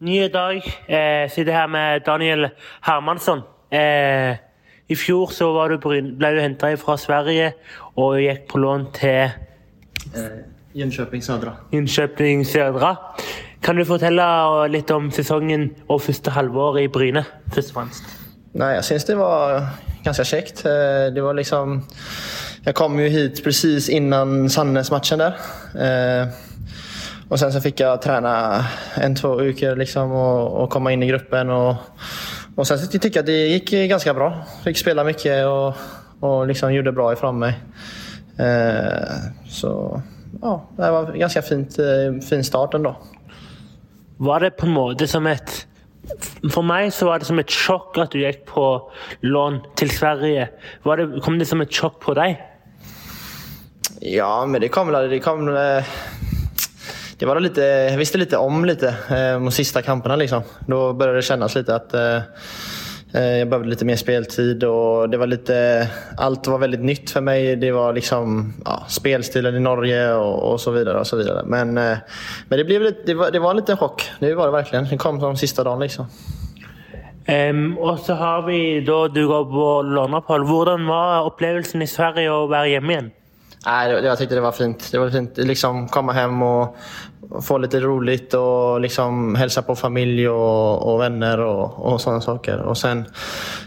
[0.00, 0.62] Ny dag.
[0.88, 2.48] Jeg eh, sitter her med Daniel
[2.86, 3.40] Hermansson.
[3.74, 4.36] Eh,
[4.88, 7.48] I fjor så du, ble du henta fra Sverige
[7.98, 9.26] og gikk på lån til
[10.14, 10.38] eh,
[10.78, 11.56] Jönköping Södra.
[11.72, 12.94] Jönköping Södra.
[13.62, 14.24] Kan du fortelle
[14.70, 17.24] litt om sesongen og første halvår i Bryne?
[17.54, 18.14] først og fremst?
[18.54, 19.66] Nei, jeg syns det var
[20.06, 20.62] ganske kjekt.
[20.66, 21.82] Eh, Det var liksom...
[22.64, 25.34] Jeg kom jo hit precis innan Sandnes-matchen der.
[25.74, 26.38] Eh,
[27.28, 28.64] Och sen så fick jag träna
[28.94, 31.50] en, två veckor liksom och, och komma in i gruppen.
[31.50, 31.74] Och,
[32.56, 34.44] och sen så tycker jag att det gick ganska bra.
[34.64, 35.74] Fick spela mycket och,
[36.20, 37.58] och liksom gjorde bra ifrån mig.
[38.38, 39.14] Eh,
[39.48, 40.02] Så
[40.42, 42.96] ja, det var en ganska fint, eh, fin start ändå.
[44.16, 45.64] Var det på en måte som et
[46.50, 48.62] For meg så var det som et sjokk at du gikk på
[49.20, 50.46] lån til Sverige.
[50.86, 52.38] Var det, kom det som et sjokk på deg?
[54.00, 54.88] Ja, men det kom.
[54.88, 55.84] Det, kom, eh,
[57.18, 60.16] det var lite, jag visste lite om lite eh, de sista kamperna.
[60.16, 60.42] Liksom.
[60.66, 62.16] Då började det kännas lite att eh,
[63.14, 64.64] eh, jag behövde lite mer speltid.
[65.10, 67.56] det var väldigt nytt för mig.
[67.56, 71.04] Det var liksom ja, spelstilen i Norge och, och så vidare.
[71.78, 71.98] eh,
[72.48, 74.10] men det, blev lite, det, var, det var en liten chock.
[74.18, 74.88] Det var det verkligen.
[74.90, 75.80] Det kom som sista dagen.
[75.80, 76.06] Liksom.
[77.50, 80.46] Um, og så har vi da du går på låneopphold.
[80.48, 83.10] Hvordan var opplevelsen i Sverige å være hjemme igjen?
[83.66, 84.88] Nej, jag tyckte det var fint.
[84.92, 86.76] Det var fint liksom komma hem och,
[87.42, 92.58] få lite roligt och liksom hälsa på familj och, och vänner och, och sådana saker.
[92.58, 93.04] Och sen,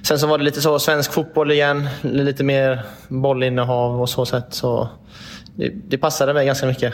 [0.04, 1.90] sen så var det lite så svensk fotboll igen.
[2.02, 4.48] Lite mer bollinnehav och så sätt.
[4.50, 4.90] Så
[5.56, 6.94] det, det passade mig ganska mycket.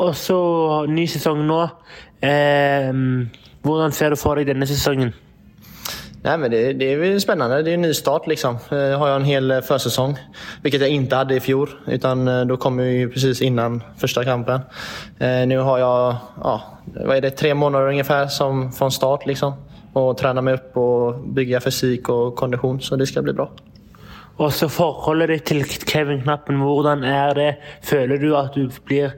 [0.00, 0.36] Og så
[0.88, 1.60] ny sesong nå.
[2.24, 2.92] Eh,
[3.62, 5.12] hvordan ser du for deg denne sesongen?
[6.22, 7.62] Nej, men det, det är spännande.
[7.62, 8.26] Det är en ny start.
[8.26, 8.54] Liksom.
[8.70, 10.16] Eh, har jag en hel eh, försäsong,
[10.62, 11.70] vilket jag inte hade i fjol.
[11.86, 14.60] Utan eh, då kom jag ju precis innan första kampen.
[15.46, 19.26] Nu har jag ja, vad är det, tre månader ungefär som från start.
[19.26, 19.52] Liksom.
[19.92, 22.80] Och träna mig upp och bygga fysik och kondition.
[22.80, 23.50] Så det ska bli bra.
[24.40, 27.48] Og så forholdet ditt til Kevin Knappen, hvordan er det?
[27.84, 29.10] Føler du at du blir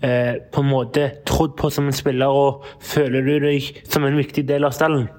[0.00, 4.16] eh, på en måte trodd på som en spiller, og føler du deg som en
[4.16, 5.10] viktig del av stallen?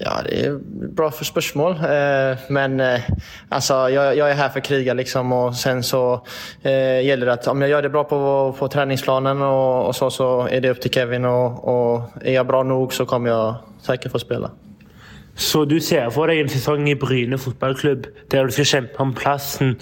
[0.00, 0.58] Ja, det är
[0.88, 1.72] bra för spörsmål.
[1.72, 3.00] Eh, men eh,
[3.48, 4.94] alltså, jag, jag är här för att kriga.
[4.94, 6.26] Liksom, och sen så
[6.62, 10.10] eh, gäller det att om jag gör det bra på, på träningsplanen och, och så,
[10.10, 11.24] så är det upp till Kevin.
[11.24, 14.50] Och, och är jag bra nog så kommer jag säkert få spela.
[15.34, 19.12] Så du ser for deg en sesong i Bryne fotballklubb der du skal kjempe om
[19.14, 19.76] plassen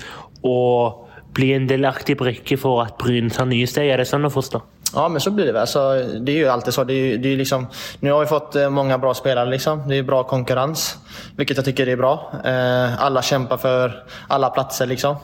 [0.44, 3.88] og bli en delaktig brikke for at Bryne tar nye steg?
[3.88, 4.60] Er det sånn å forstå?
[4.94, 5.60] Ja, men så blir det väl.
[5.60, 6.84] Alltså, det är ju alltid så.
[6.84, 7.66] Det är, det är liksom,
[8.00, 9.50] nu har vi fått eh, många bra spelare.
[9.50, 9.88] Liksom.
[9.88, 10.98] Det är bra konkurrens,
[11.36, 12.32] vilket jag tycker är bra.
[12.44, 14.86] Eh, alla kämpar för alla platser.
[14.86, 15.16] Liksom.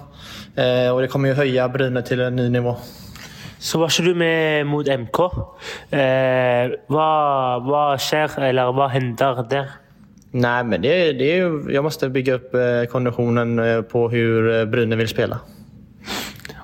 [0.55, 2.77] Eh, och det kommer ju höja Brynäs till en ny nivå.
[3.59, 5.18] Så var ikke du med mot MK.
[5.94, 7.11] Eh, hva,
[7.62, 9.70] hva skjer, eller hva hender der?
[10.33, 14.66] Nej, men det, det är ju, jag måste bygga upp eh, konditionen eh, på hur
[14.66, 15.38] Bryne Brynäs vill spela.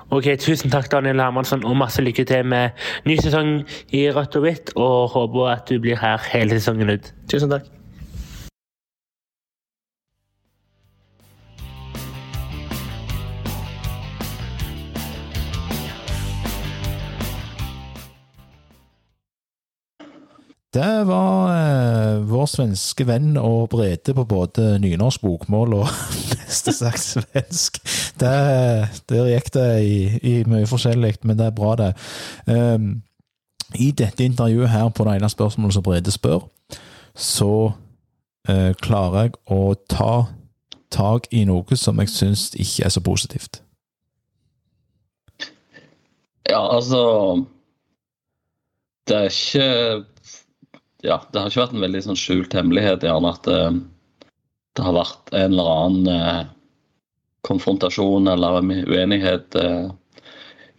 [0.09, 2.73] Ok, Tusen takk, Daniel Hermansson, og masse lykke til med
[3.05, 3.59] ny sesong
[3.93, 4.71] i rødt og hvitt.
[4.75, 7.13] Og håper at du blir her hele sesongen ut.
[7.29, 7.78] Tusen tack.
[20.73, 25.87] Det var eh, vår svenske venn og Brede på både nynorsk bokmål og
[26.29, 27.79] meste sagt svensk.
[28.21, 28.33] Det,
[29.09, 31.93] der gikk det i, i mye forskjellig, men det er bra, det.
[32.45, 33.01] Um,
[33.73, 36.45] I dette intervjuet her, på det ene spørsmålet som Brede spør,
[37.17, 37.49] så
[38.49, 40.13] uh, klarer jeg å ta
[40.93, 43.63] tak i noe som jeg syns ikke er så positivt.
[46.49, 47.01] Ja, altså
[49.07, 50.05] Det er ikke
[51.05, 53.59] Ja, det har ikke vært en veldig sånn skjult hemmelighet gjerne at det,
[54.75, 56.41] det har vært en eller annen eh,
[57.47, 59.87] konfrontasjon eller uenighet eh,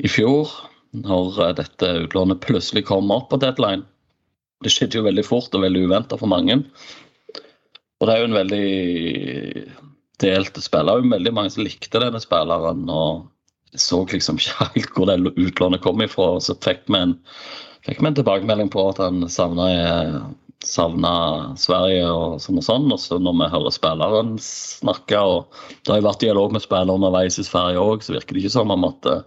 [0.05, 0.53] i fjor,
[0.97, 3.87] når eh, dette utlånet plutselig kom opp på deadline.
[4.61, 6.59] Det skjedde jo veldig fort og veldig uventa for mange.
[8.01, 8.67] Og det er jo en veldig
[10.21, 11.01] delt spiller.
[11.01, 12.85] jo veldig mange som likte denne spilleren.
[12.93, 13.29] og
[13.73, 16.35] så liksom ikke helt hvor det utlånet kom ifra.
[16.37, 17.17] og Så fikk vi en,
[17.87, 19.67] fikk vi en tilbakemelding på at han savna,
[20.65, 21.15] savna
[21.61, 22.87] Sverige og sånn og sånn.
[22.93, 26.99] Og så når vi hører spilleren snakke, og det har jo vært dialog med spillere
[27.01, 29.19] underveis i Sverige òg, så virker det ikke som om at det,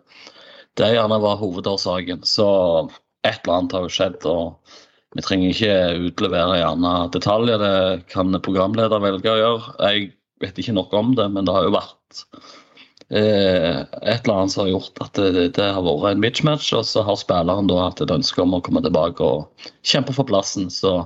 [0.81, 2.25] det gjerne var hovedårsaken.
[2.27, 2.49] Så
[3.23, 4.25] et eller annet har jo skjedd.
[4.29, 4.79] og
[5.13, 9.73] vi trenger ikke utlevere gjerne detaljer, det kan programleder velge å gjøre.
[9.85, 10.07] Jeg
[10.41, 12.53] vet ikke nok om det, men det har jo vært eh,
[13.09, 17.03] et eller annet som har gjort at det, det har vært en mismatch, og så
[17.05, 20.69] har spilleren da hatt et ønske om å komme tilbake og kjempe for plassen.
[20.73, 21.01] Så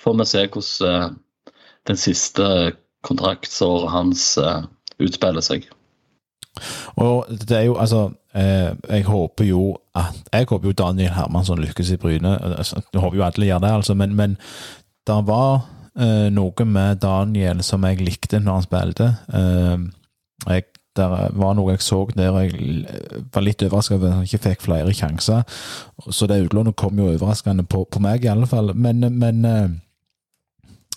[0.00, 1.52] får vi se hvordan eh,
[1.90, 2.48] den siste
[3.06, 4.64] kontraktsåret hans eh,
[5.04, 5.68] utspiller seg.
[7.02, 11.58] Og det er jo, altså eh, Jeg håper jo at Jeg håper jo Daniel Hermansson
[11.58, 12.36] lykkes i Bryne.
[12.38, 14.36] Altså, Jeg håper jo alle gjør det, altså, men, men
[15.06, 19.06] det var Eh, noe med Daniel som jeg likte når han spilte.
[19.30, 19.84] Eh,
[20.48, 20.64] jeg,
[20.96, 22.84] der var noe jeg så der jeg
[23.34, 25.42] var litt overraska over at han ikke fikk flere sjanser.
[26.10, 28.72] Så det utlånet kom jo overraskende på, på meg, i alle fall.
[28.74, 29.74] Men, men eh,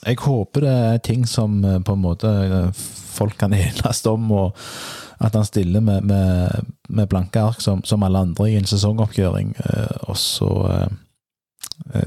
[0.06, 2.86] jeg håper det er ting som eh, på en måte eh,
[3.18, 4.70] folk kan enes om, og
[5.18, 9.56] at han stiller med, med, med blanke ark som, som, alle andre i en sesongoppkjøring.
[9.66, 10.54] Eh, og så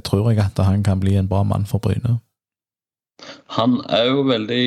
[0.05, 2.19] tror jeg at han kan bli en bra mann for Bryne.
[3.57, 4.65] Han er jo veldig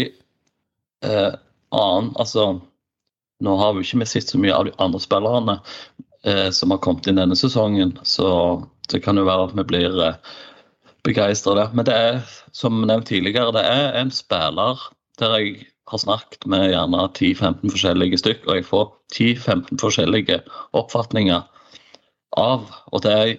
[1.05, 1.31] eh,
[1.73, 2.59] annen Altså,
[3.43, 5.57] nå har vi ikke sett så mye av de andre spillerne
[6.25, 9.99] eh, som har kommet inn denne sesongen, så det kan jo være at vi blir
[10.03, 10.33] eh,
[11.03, 11.71] begeistra der.
[11.75, 12.19] Men det er,
[12.55, 14.81] som nevnt tidligere, det er en spiller
[15.21, 15.55] der jeg
[15.91, 20.39] har snakket med gjerne 10-15 forskjellige stykk, og jeg får 10-15 forskjellige
[20.79, 21.43] oppfatninger
[22.39, 22.69] av.
[22.91, 23.33] Og det er,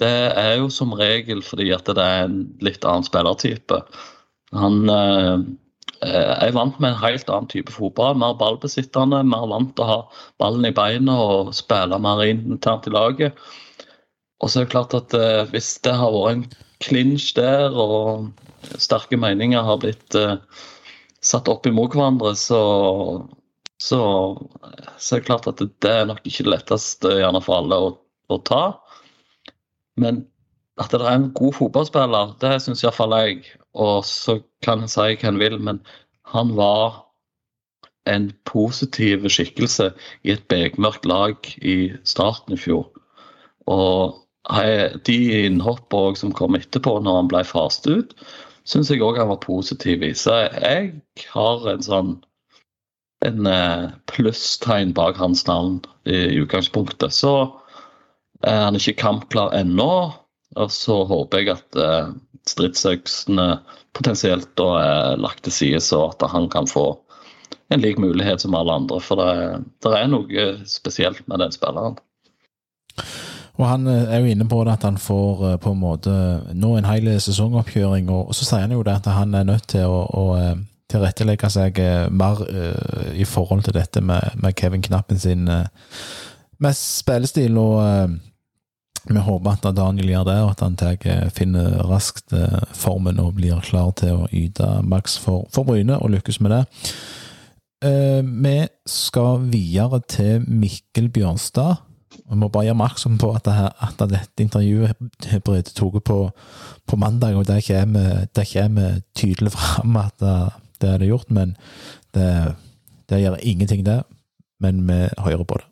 [0.00, 3.82] det er, jo som regel fordi at det er en litt annen spillertype.
[4.56, 5.44] Han eh,
[6.00, 8.16] er vant med en helt annen type fotball.
[8.18, 9.98] Mer ballbesittende, mer vant til å ha
[10.40, 13.36] ballen i beina og spille mer internt i laget.
[14.40, 16.44] Og så er det klart at eh, hvis det har vært en
[16.80, 18.30] klinsj der, og
[18.80, 20.38] sterke meninger har blitt uh,
[21.24, 22.60] satt opp imot hverandre, så,
[23.80, 24.00] så,
[24.96, 27.90] så, er det klart at det er nok ikke det letteste gjerne for alle å,
[28.32, 28.64] å ta.
[30.00, 30.24] Men
[30.80, 33.42] at det er en god fotballspiller, det syns iallfall jeg.
[33.74, 35.80] Og så kan en si hva en vil, men
[36.32, 37.04] han var
[38.08, 39.90] en positiv skikkelse
[40.24, 42.88] i et bekmørkt lag i starten i fjor.
[43.70, 44.18] Og
[45.06, 48.14] de innhoppene som kom etterpå, når han ble faset ut,
[48.64, 50.14] syns jeg òg han var positiv i.
[50.16, 50.94] Så jeg
[51.30, 52.18] har en sånn
[53.20, 57.12] en eh, plusstegn bak hans navn i utgangspunktet.
[57.12, 57.34] Så
[58.40, 59.92] er han ikke kampklar ennå.
[60.58, 62.14] Og så håper jeg at eh,
[62.48, 63.48] stridsøksene
[63.96, 66.92] potensielt da er lagt til side, så at han kan få
[67.70, 69.00] en lik mulighet som alle andre.
[69.02, 71.98] For det, det er noe spesielt med den spilleren.
[73.60, 76.14] Og Han eh, er jo inne på det at han får eh, på en måte
[76.56, 79.86] nå en hel sesongoppkjøring, og så sier han jo det at han er nødt til
[79.86, 80.56] å, å eh,
[80.90, 81.76] tilrettelegge seg
[82.10, 85.68] mer uh, i forhold til dette med, med Kevin Knappen sin uh,
[86.58, 87.54] med spillestil.
[87.62, 88.16] og uh,
[89.08, 90.98] vi håper at Daniel gjør det, og at han tar,
[91.34, 92.34] finner raskt
[92.76, 96.64] formen og blir klar til å yte maks for, for Bryne, og lykkes med det.
[97.80, 98.56] Vi
[98.92, 101.80] skal videre til Mikkel Bjørnstad.
[102.30, 104.98] Jeg må bare gjøre oppmerksom på at, det her, at dette intervjuet
[105.46, 106.18] Brede tatt på,
[106.86, 110.36] på, mandag, og det kommer tydelig fram at det,
[110.82, 111.56] det er det gjort, men
[112.14, 112.28] det,
[113.10, 114.02] det gjør ingenting, det.
[114.60, 115.69] Men vi hører på det.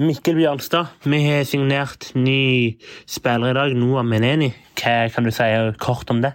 [0.00, 4.46] Mikkel Bjørnstad, vi har signert ny spiller i dag, Noah Meneni.
[4.80, 6.30] Hva kan du si kort om det?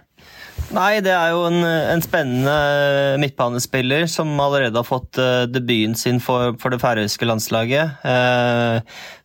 [0.70, 6.22] Nei, Det er jo en, en, spennende midtbanespiller som allerede har fått uh, debuten sin
[6.22, 7.98] for, for det færøyske landslaget.
[8.06, 8.78] Uh,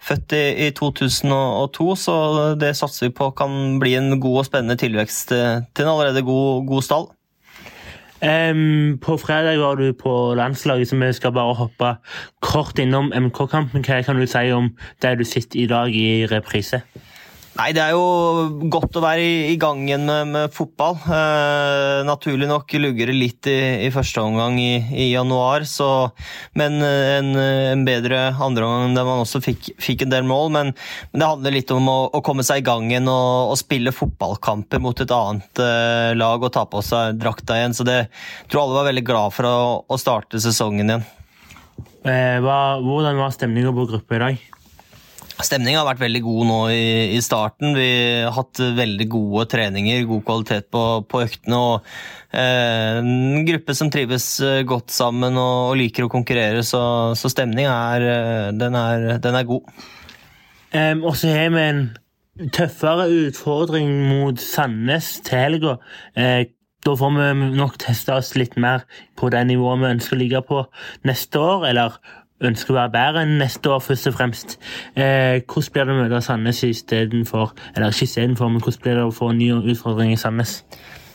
[0.09, 2.17] født i, i, 2002, så
[2.57, 6.25] det satser vi på kan bli en god og spennende tilvekst uh, til en allerede
[6.25, 7.11] god, god stall.
[8.21, 11.95] Um, på fredag var du på landslaget, så vi skal bare hoppe
[12.41, 13.81] kort innom MK-kampen.
[13.81, 14.69] Hva kan du si om
[15.01, 16.83] det du sitter i dag i reprise?
[17.51, 20.95] Nei, Det er jo godt å være i, gang igjen med, med fotball.
[21.03, 25.89] Eh, naturlig nok lugger det litt i, i, første omgang i, i januar, så,
[26.55, 30.47] men eh, en, en bedre omgang der man også fikk, fikk, en del mål.
[30.55, 30.71] Men,
[31.11, 33.93] men, det handler litt om å, å komme seg i gang igjen og, og, spille
[33.95, 37.75] fotballkamper mot et annet eh, lag og ta på seg drakta igjen.
[37.75, 39.59] Så det jeg tror alle var veldig glad for å,
[39.91, 41.05] å starte sesongen igjen.
[42.07, 44.49] Eh, hva, hvordan var stemninga på gruppa i dag?
[45.45, 46.83] Stemningen har vært veldig god nå i,
[47.15, 47.73] i, starten.
[47.77, 47.89] Vi
[48.25, 51.57] har hatt veldig gode treninger, god kvalitet på, på øktene.
[51.57, 51.89] og
[52.35, 56.83] eh, En gruppe som trives eh, godt sammen og, og liker å konkurrere, så,
[57.17, 58.07] så stemninga er,
[58.51, 59.81] eh, er, er god.
[60.71, 61.83] Um, og så har vi en
[62.55, 65.77] tøffere utfordring mot Sandnes til helga.
[66.15, 66.47] Eh,
[66.85, 68.87] da får vi nok testa oss litt mer
[69.19, 70.63] på det nivået vi ønsker å ligge på
[71.05, 71.99] neste år, eller
[72.41, 74.57] ønsker å være bedre enn neste år, først og fremst.
[74.95, 79.05] Eh, hvordan blir det å møte Sandnes istedenfor Eller ikke istedenfor, men hvordan blir det
[79.05, 80.61] å få en ny utfordring i Sandnes?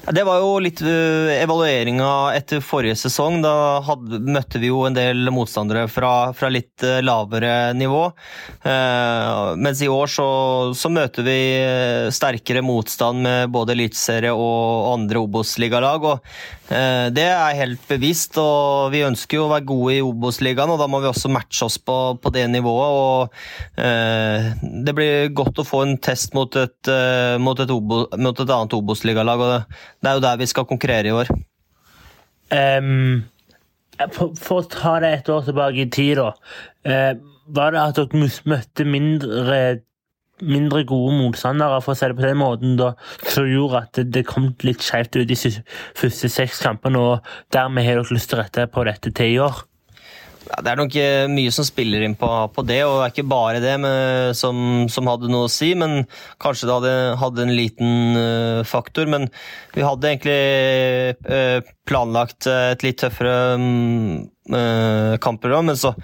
[0.06, 3.40] Det var jo litt uh, evalueringa etter forrige sesong.
[3.42, 8.04] Da hadde, møtte vi jo en del motstandere fra, fra litt uh, lavere nivå.
[8.66, 10.26] Eh, mens i år så,
[10.78, 11.36] så, møter vi
[12.14, 16.06] sterkere motstand med både eliteserie og andre Obos-ligalag.
[16.66, 20.88] Det er helt bevisst, og vi ønsker jo å være gode i Obos-ligaen, og da
[20.90, 22.96] må vi også matche oss på, på det nivået.
[23.76, 26.90] og Det blir godt å få en test mot et,
[27.42, 29.44] mot et, Obo, mot et annet Obos-ligalag.
[29.46, 29.60] og det,
[30.06, 31.32] det er jo der vi skal konkurrere i år.
[32.54, 33.24] Um,
[34.14, 36.30] for, å ta det et år tilbake i tid, da.
[36.86, 39.58] Uh, var det at dere møtte mindre,
[40.42, 42.92] mindre gode motstandere, for å si det på den måten, da,
[43.26, 45.38] som gjorde at det, det kom litt skjevt ut de
[45.98, 49.40] første seks kampene, og dermed har dere lyst til å rette på dette til i
[49.42, 49.64] år?
[50.46, 53.14] Ja, det er nok eh, mye som spiller inn på, på det, og det er
[53.14, 55.72] ikke bare det med, som, som, hadde noe å si.
[55.78, 56.04] Men
[56.42, 56.92] kanskje det hadde,
[57.22, 59.10] hadde en liten uh, faktor.
[59.10, 59.26] Men
[59.74, 60.38] vi hadde egentlig
[61.26, 65.94] uh, planlagt et litt tøffere kamper, uh, kampprogram, men så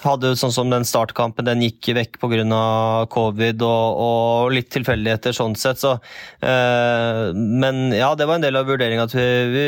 [0.00, 3.06] hadde sånn som den startkampen, den gikk vekk pga.
[3.12, 5.78] covid og, og, litt tilfeldigheter sånn sett.
[5.78, 5.98] Så,
[6.40, 9.66] eh, men ja, det var en del av vurderinga at vi, vi,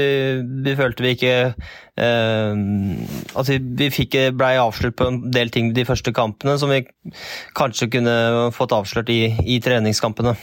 [0.65, 1.35] vi, følte vi ikke
[2.01, 2.57] eh,
[3.37, 6.87] At vi, vi fikk blei avslørt på en del ting de første kampene som vi
[7.59, 10.37] kanskje kunne fått avslørt i, i treningskampene.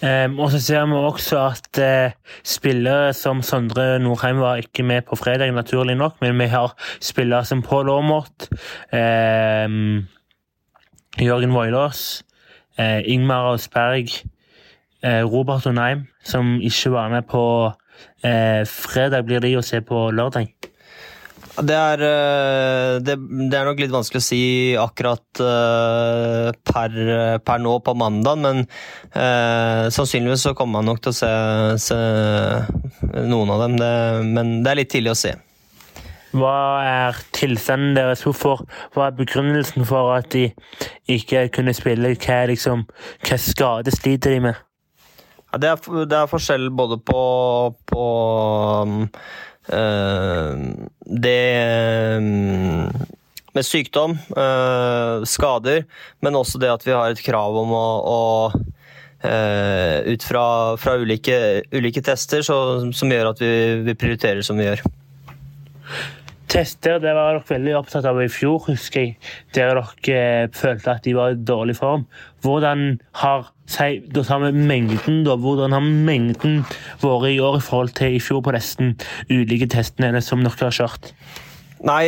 [0.00, 2.12] Um, og så ser vi også at uh,
[2.44, 6.72] spillere som Sondre Nordheim var ikke med på fredag, naturlig nok, men vi har
[7.04, 8.48] spillere som Pål Aamodt,
[8.92, 10.08] um,
[11.20, 12.24] Jørgen Voilås,
[12.80, 14.08] uh, Ingmar Aasberg,
[15.04, 17.44] uh, Robert Onheim, som ikke var med på
[18.20, 20.69] fredag, blir de å se på lørdag.
[21.60, 23.16] Det er, eh, det,
[23.50, 24.42] det er, nok litt vanskelig å si
[24.80, 26.94] akkurat uh, per,
[27.44, 31.32] per, nå på mandag, men eh, sannsynligvis så kommer man nok til å se,
[31.84, 31.98] se
[33.28, 33.76] noen av dem.
[33.80, 33.92] Det,
[34.30, 35.34] men det er litt tidlig å se.
[36.30, 36.56] Hva
[36.86, 38.22] er tilstanden deres?
[38.24, 40.48] Hvorfor, hva er begrunnelsen for at de
[41.10, 42.14] ikke kunne spille?
[42.14, 42.86] Hva, liksom,
[43.26, 44.66] hva skade sliter de med?
[45.50, 47.22] Ja, det, er, det, er, forskjell både på,
[47.90, 48.04] på
[48.86, 52.20] um, Eh, det eh,
[53.50, 55.84] med sykdom, eh, skader,
[56.22, 58.20] men også det at vi har et krav om å, å
[59.20, 60.42] ut fra,
[60.80, 61.34] fra ulike,
[61.76, 62.54] ulike, tester så,
[62.96, 63.50] som gjør at vi,
[63.84, 64.80] vi, prioriterer som vi gjør.
[66.50, 69.12] Tester det var dere veldig opptatt av i fjor, husker jeg.
[69.54, 72.08] Der dere følte at de var i dårlig form.
[72.42, 75.36] Hvordan har si, da tar vi mengden, da.
[75.38, 76.64] Hvordan har mengden
[77.04, 78.96] vært i år i forhold til i fjor på nesten
[79.30, 81.12] ulike testene som dere har kjørt?
[81.86, 82.04] Nei,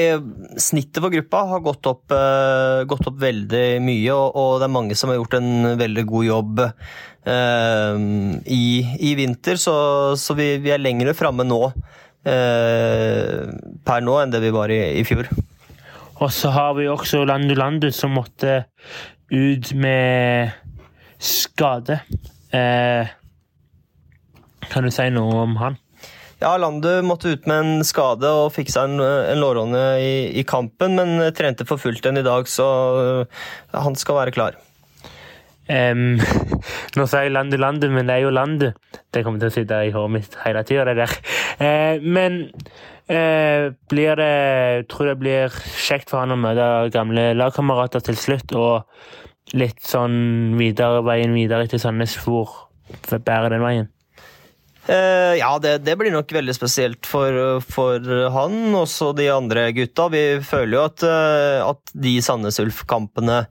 [0.61, 4.75] snittet for gruppa har gått opp, uh, gått opp veldig mye, og, og, det er
[4.75, 7.97] mange som har gjort en veldig god jobb uh,
[8.45, 8.65] i,
[8.99, 9.75] i, vinter, så,
[10.21, 11.63] så vi, vi, er lengre framme nå
[12.23, 15.27] per nå enn det vi var i, i fjor.
[16.23, 18.65] Og så har vi også Landu Landu, som måtte
[19.33, 20.53] ut med
[21.23, 21.99] skade.
[22.55, 23.11] Eh,
[24.71, 25.79] kan du si noe om han?
[26.43, 30.43] Ja, Landu måtte ut med en skade og fikk seg en, en lårhånde i, i,
[30.47, 32.67] kampen, men trente for fullt den i dag, så
[33.23, 34.59] uh, han skal være klar.
[35.73, 36.19] Um,
[36.99, 38.77] nå sa jeg 'landet, landet', men det er jo landet.
[39.15, 41.15] Det kommer til å sitte i hodet mitt hele tida, det der.
[41.63, 42.43] Uh, men
[43.09, 48.53] uh, blir det Tror det blir kjekt for han å møte gamle lagkamerater til slutt.
[48.53, 48.89] og
[49.59, 52.71] litt sånn videre, veien videre til Sandnes, hvor
[53.11, 53.91] bærer den veien?
[54.87, 60.09] Uh, ja, det, det, blir nok veldig spesielt for, for han, også de andre gutta.
[60.15, 61.05] Vi føler jo at,
[61.67, 63.43] at de Sandnes Ulf-kampene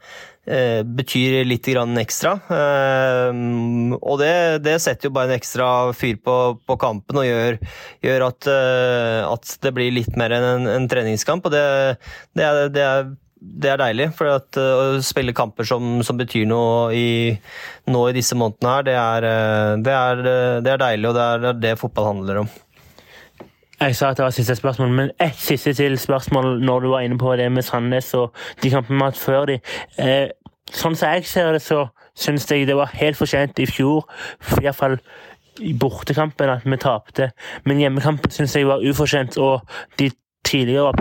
[0.42, 1.68] betyr litt
[2.02, 2.32] ekstra.
[2.50, 4.34] og det,
[4.66, 7.60] det, setter jo bare en ekstra fyr på, på kampen og gjør,
[8.02, 8.48] gjør at,
[9.30, 11.46] at, det blir litt mer enn en, en treningskamp.
[11.46, 11.66] Og det,
[12.34, 13.12] det er, det er
[13.42, 14.10] er deilig.
[14.18, 17.08] For at, å spille kamper som, som betyr noe i,
[17.90, 19.30] nå i disse månedene her, det er,
[19.96, 22.52] er, deilig, og det er det fotball handler om.
[23.82, 27.00] Jeg sa at det var siste spørsmål, men ett siste til spørsmål når du var
[27.00, 29.56] inne på det med Sandnes og de kampene vi har hatt før de.
[29.98, 30.28] Eh,
[30.70, 34.06] sånn som jeg ser det, så syns jeg det var helt fortjent i fjor,
[34.62, 35.00] iallfall
[35.66, 37.32] i bortekampen, at vi tapte.
[37.66, 39.66] Men hjemmekampen syns jeg var ufortjent, og
[39.98, 40.12] de
[40.46, 40.94] tidligere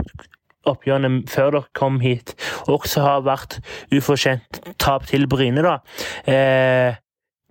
[0.64, 2.32] oppgjørene før dere kom hit,
[2.64, 3.58] også har vært
[3.92, 5.76] ufortjent tap til Bryne, da.
[6.24, 6.96] Eh,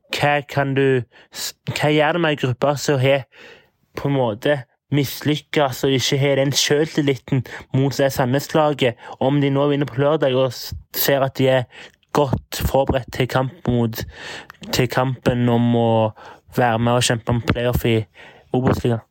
[0.09, 1.03] hva kan du
[1.69, 3.27] Hva gjør det med ei gruppe som har
[3.93, 4.55] på en måte
[4.95, 7.43] mislykkes og ikke har den sjøltilliten
[7.77, 10.55] mot det Sandnes-laget, om de nå vinner på lørdag og
[10.97, 11.67] ser at de er
[12.15, 14.01] godt forberedt til, kamp mot,
[14.73, 15.91] til kampen om å
[16.57, 17.99] være med og kjempe om playoff i
[18.55, 19.05] Obos-ligaen?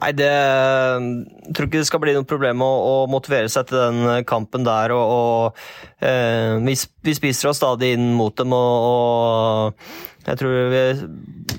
[0.00, 3.82] Nei, det jeg tror ikke det skal bli noe problem å, å motivere seg til
[3.82, 4.94] den kampen der.
[4.96, 10.70] Og, og eh, vi, vi, spiser oss stadig inn mot dem, og, og, jeg tror
[10.70, 10.82] vi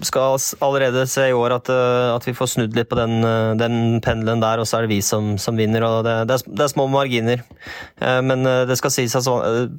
[0.06, 3.54] skal allerede se i år at, eh, at vi får snudd litt på den, eh,
[3.60, 5.82] den pendelen der, og så er det vi som, som vinner.
[5.82, 7.44] det, det, er, det, er, små marginer.
[8.02, 9.28] Eh, men det skal sies at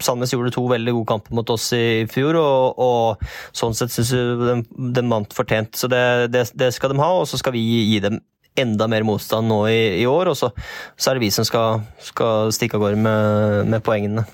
[0.03, 4.13] Sandnes gjorde to veldig gode kamper mot oss i fjor, og, og sånn sett syns
[4.13, 5.75] den, den vant fortjent.
[5.79, 8.21] Så det, det, skal de ha, og så skal vi gi dem
[8.59, 10.33] enda mer motstand nå i, i år.
[10.33, 10.53] Og så,
[10.97, 14.27] så, er det vi som skal, skal stikke av gårde med, med, poengene.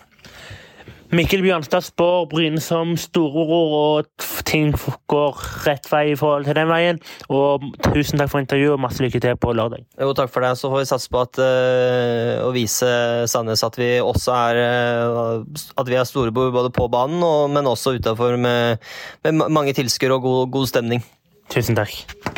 [1.08, 4.74] Mikkel Bjørnstad spår Bryne som storebror, og ting
[5.08, 6.98] går rett vei i forhold til den veien.
[7.32, 9.86] Og tusen takk for intervjuet, og masse lykke til på lørdag.
[9.96, 10.52] Jo, takk for det.
[10.60, 12.90] Så får vi satse på at, øh, å vise
[13.32, 15.46] Sandnes at vi også er øh,
[15.80, 18.76] At vi er storebror både på banen, og, men også utafor med,
[19.24, 21.04] med, mange tilskuere og god, god stemning.
[21.48, 22.37] Tusen takk.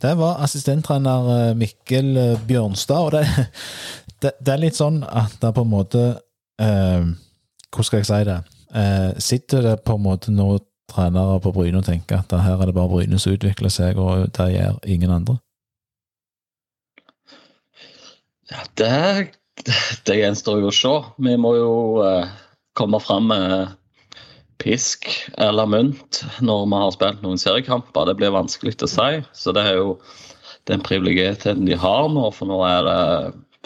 [0.00, 3.48] Det var assistenttrener eh, Mikkel eh, Bjørnstad, og det,
[4.22, 6.04] det, det, er litt sånn at det på en måte
[6.62, 7.04] eh,
[7.70, 8.38] Hvordan skal jeg si det?
[8.74, 10.48] Eh, sitter det på en måte nå
[10.90, 14.30] trenere på Bryne og tenker at her er det bare Bryne som utvikler seg, og
[14.34, 15.36] det gjør ingen andre?
[18.50, 19.30] Ja, det,
[20.08, 20.94] det gjenstår jo å se.
[21.22, 22.32] Vi må jo eh,
[22.74, 23.76] komme fram med
[24.60, 25.08] pisk
[25.40, 28.08] eller mynt når vi har spilt noen seriekamper.
[28.08, 29.12] Det blir vanskelig å si.
[29.36, 29.94] Så det er jo
[30.70, 33.00] den privilegieten de har nå, for nå er det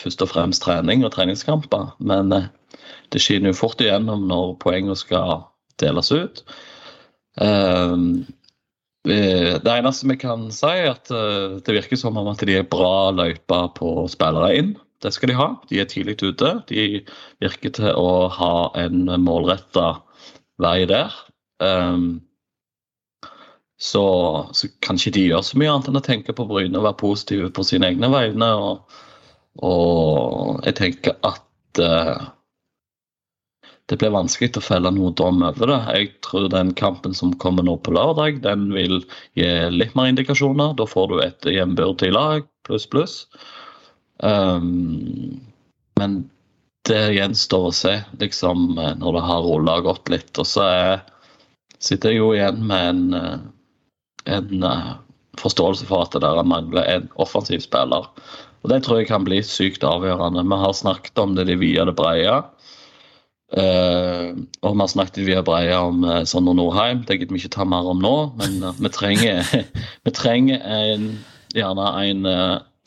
[0.03, 1.93] først og fremst trening og treningskamper.
[1.99, 2.49] Men eh,
[3.15, 5.45] det skinner jo fort igjennom når poengene skal
[5.83, 6.45] deles ut.
[7.43, 7.99] Eh,
[9.05, 12.71] det eneste vi kan si, er at eh, det virker som om at de er
[12.71, 14.75] bra løyper på spillere inn.
[15.05, 15.51] Det skal de ha.
[15.69, 16.55] De er tidlig ute.
[16.71, 17.03] De
[17.45, 19.99] virker til å ha en målretta
[20.63, 21.15] vei der.
[21.63, 22.23] Um,
[23.81, 24.05] så,
[24.53, 27.01] så kan ikke de gjøre så mye annet enn å tenke på Bryne og være
[27.01, 28.51] positive på sine egne vegne.
[28.55, 29.01] Og,
[29.67, 32.31] og jeg tenker at uh,
[33.91, 35.81] det blir vanskelig å felle noe dom over det.
[35.99, 39.03] Jeg tror den kampen som kommer nå på lørdag, den vil
[39.37, 40.73] gi litt mer indikasjoner.
[40.79, 43.19] Da får du et jevnbyrdig lag, pluss, pluss.
[44.25, 45.43] Um,
[46.01, 46.23] men
[46.89, 50.33] det gjenstår å se, liksom, eh, når det har rulla og gått litt.
[50.41, 51.05] Og så er,
[51.81, 54.95] sitter jeg jo igjen med en, eh, en uh,
[55.41, 58.09] forståelse for at det der mangler en offensiv spiller.
[58.65, 60.45] Og Det tror jeg kan bli sykt avgjørende.
[60.49, 62.43] Vi har snakket om det de via det breie.
[63.55, 64.33] Uh,
[64.65, 67.05] og vi har snakket via breie om uh, Sander Nordheim.
[67.05, 69.45] Det gidder vi ikke ta mer om nå, men uh, vi trenger,
[70.05, 71.11] vi trenger en,
[71.55, 72.27] gjerne en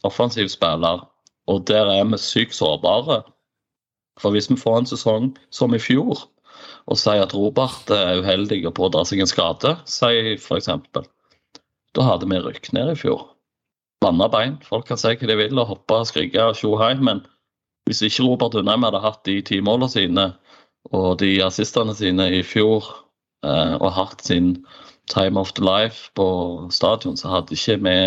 [0.03, 1.05] offensiv spiller.
[1.47, 3.21] Og der er vi sykt sårbare.
[4.21, 6.25] For hvis vi får en sesong som i fjor,
[6.87, 10.69] og sier at Robert er uheldig og pådrar seg en skade, sier f.eks.
[11.95, 13.27] Da hadde vi rykket ned i fjor.
[14.03, 14.57] Banna bein.
[14.65, 17.23] Folk kan si hva de vil og hoppe og skrike og tjohei, men
[17.87, 20.27] hvis ikke Robert Undheim hadde hatt de ti målene sine
[20.91, 22.85] og de assistene sine i fjor
[23.43, 24.53] eh, og hatt sin
[25.11, 26.27] time of the life på
[26.71, 27.97] stadion, så hadde ikke vi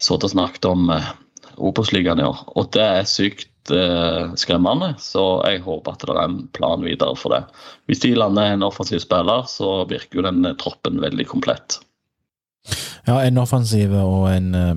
[0.00, 1.12] sittet og snakket om eh,
[1.60, 2.44] Obos-ligaen i år.
[2.56, 4.94] Og det er sykt uh, skremmende.
[5.02, 7.42] Så jeg håper at det er en plan videre for det.
[7.90, 11.80] Hvis de lander en offensiv spiller, så virker jo den troppen veldig komplett.
[13.06, 14.74] Ja, en offensiv og en uh,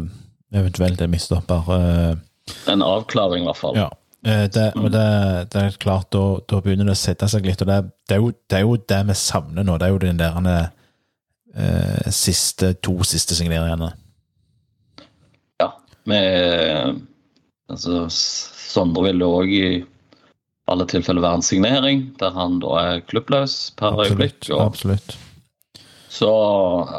[0.56, 1.70] eventuelt en midtstopper.
[1.70, 3.80] Uh, en avklaring, i hvert fall.
[3.80, 3.90] Ja.
[4.24, 5.08] Det, og det,
[5.52, 7.60] det, er klart, da, da, begynner det å sette seg litt.
[7.60, 9.76] og Det, det, er, jo, det er jo det vi savner nå.
[9.76, 10.38] Det er jo den der
[11.56, 13.90] eh, siste, to siste signeringene.
[15.60, 15.74] Ja.
[16.08, 16.22] Vi
[17.68, 18.08] altså,
[18.74, 19.68] Sondre vil òg i
[20.72, 24.50] alle tilfeller være en signering, der han da er klubbløs per absolutt, øyeblikk.
[24.56, 25.18] Og, absolutt.
[26.14, 26.32] Så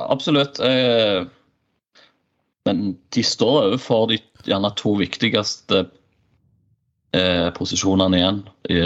[0.05, 0.61] absolutt.
[0.61, 1.25] Eh,
[2.69, 5.87] men de står overfor de gjerne to viktigste
[7.17, 8.43] eh, posisjonene igjen,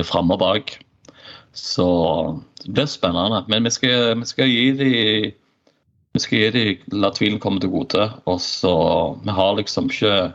[0.07, 0.76] framme og bak.
[1.59, 1.89] Så
[2.62, 3.43] det blir spennende.
[3.51, 4.95] Men vi skal, vi skal gi de
[6.16, 6.64] vi skal gi de,
[6.99, 8.09] la tvilen komme til gode.
[8.26, 8.74] Og så,
[9.22, 10.32] Vi har liksom ikke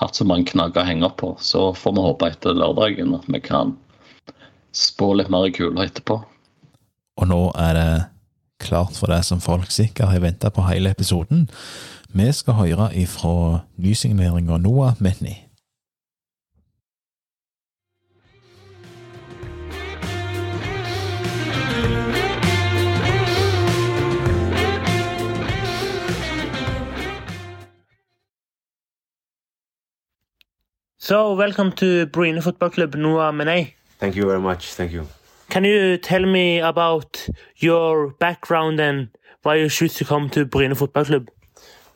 [0.00, 1.32] hatt så mange knagger å henge opp på.
[1.38, 3.76] Så får vi håpe etter lørdagen at vi kan
[4.74, 6.18] spå litt mer i etterpå.
[7.14, 7.90] Og nå er det
[8.64, 11.46] klart for det som folk sikkert har venta på hele episoden.
[12.14, 15.44] Vi skal høre ifra nysigneringa Noah Metney.
[31.04, 33.74] So, welcome to Bryne Football Club, Noah Menei.
[33.98, 34.72] Thank you very much.
[34.72, 35.06] Thank you.
[35.50, 39.10] Can you tell me about your background and
[39.42, 41.28] why you choose to come to Bryne Football Club?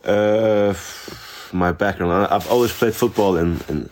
[0.05, 0.75] Uh,
[1.55, 2.29] my background.
[2.31, 3.89] I've always played football in in,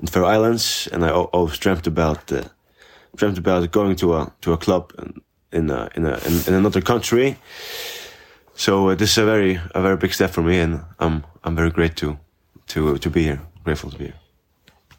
[0.00, 2.42] in Faroe Islands, and I always dreamt about uh,
[3.16, 6.52] dreamt about going to a to a club in in a, in, a, in, in
[6.52, 7.38] another country.
[8.54, 11.56] So uh, this is a very a very big step for me, and I'm I'm
[11.56, 12.18] very great to
[12.66, 13.40] to to be here.
[13.64, 14.27] Grateful to be here.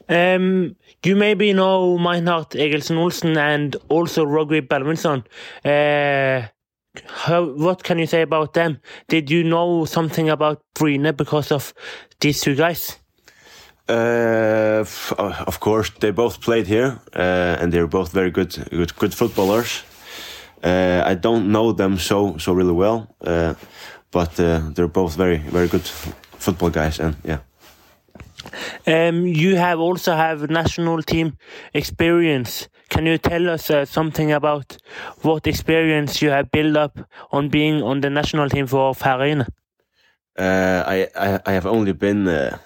[0.10, 5.24] Um, you maybe know Meinhard Egelsen Olsen and also Rugby Balvinson.
[5.64, 6.48] Uh,
[7.06, 8.80] how, what can you say about them?
[9.08, 11.74] Did you know something about Bryne because of
[12.20, 12.98] these two guys?
[13.88, 14.86] Uh,
[15.18, 19.14] uh, of course, they both played here, uh, and they're both very good, good, good
[19.14, 19.84] footballers.
[20.64, 23.54] Uh, I don't know them so so really well, uh,
[24.12, 25.88] but they're both very very good
[26.38, 27.40] football guys, and yeah.
[28.88, 31.38] Um, you have also have national team
[31.74, 32.70] experience.
[32.90, 34.78] Can you tell us uh, something about
[35.22, 37.00] what experience you have built up
[37.32, 39.46] on being on the national team for Færøyene?
[40.38, 42.58] Uh, I, I I have only been uh,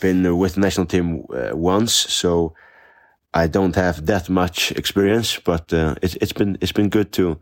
[0.00, 2.54] been with the national team uh, once, so
[3.34, 5.40] I don't have that much experience.
[5.44, 7.40] But uh, it's it's been it's been good to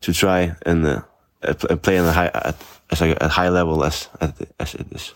[0.00, 1.02] to try and uh,
[1.42, 2.56] uh, play on a high at,
[2.90, 4.08] as a, high level as
[4.58, 5.14] as it is.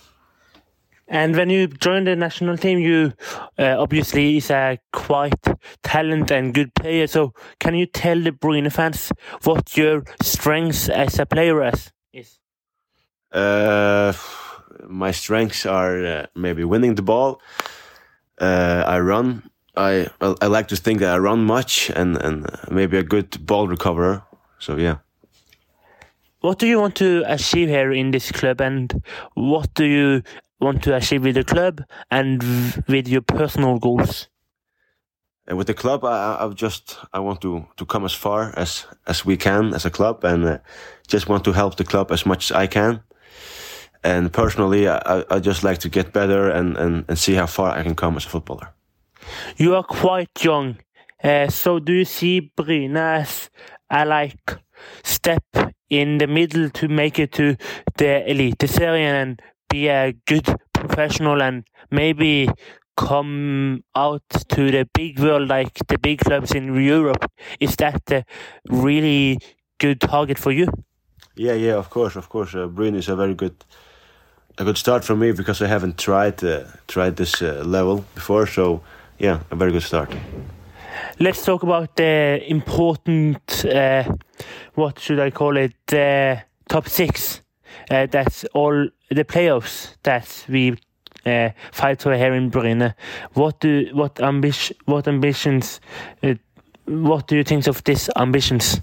[1.15, 3.13] And when you joined the national team, you
[3.57, 5.47] uh, obviously is a quite
[5.85, 7.07] talented and good player.
[7.07, 9.13] So can you tell the Bryne fans
[9.45, 11.93] what your strengths as a player is?
[12.13, 12.41] is?
[13.31, 14.13] Uh,
[14.89, 17.41] my strengths are uh, maybe winning the ball.
[18.41, 19.49] Uh, I run.
[19.77, 23.69] I I like to think that I run much and and maybe a good ball
[23.69, 24.25] recoverer.
[24.59, 24.97] So yeah.
[26.41, 29.03] What do you want to achieve here in this club, and
[29.35, 30.23] what do you
[30.65, 32.43] want to achieve with the club and
[32.89, 34.29] with your personal goals?
[35.47, 38.87] And with the club, I, I've just I want to to come as far as
[39.07, 40.59] as we can as a club, and uh,
[41.07, 43.01] just want to help the club as much as I can.
[44.03, 47.79] And personally, I, I- just like to get better and, and, and see how far
[47.79, 48.69] I can come as a footballer.
[49.57, 50.77] You are quite young,
[51.23, 53.51] uh, so do you see Bryne as
[53.91, 54.59] a like
[55.03, 55.45] step
[55.89, 57.57] in the middle to make it to
[57.97, 59.41] the elite series and
[59.75, 62.49] be a good professional and maybe
[62.97, 67.25] come out to the big world like the big clubs in Europe?
[67.59, 68.25] Is that a
[68.69, 69.39] really
[69.79, 70.69] good target for you?
[71.37, 72.55] Yeah, yeah, of course, of course.
[72.55, 73.57] Uh, is a very good,
[74.59, 78.47] a good start for me because I haven't tried uh, tried this uh, level before.
[78.47, 78.81] So
[79.19, 80.11] yeah, a very good start.
[81.19, 84.05] Let's talk about the important, uh,
[84.75, 85.75] what should I call it,
[86.69, 87.44] top six.
[87.91, 90.77] Uh, that's all the playoffs that we
[91.27, 92.95] uh, fight for here in Bryne.
[93.35, 95.81] What do what ambition what ambitions?
[96.23, 96.35] Uh,
[96.87, 98.81] what do you think of these ambitions?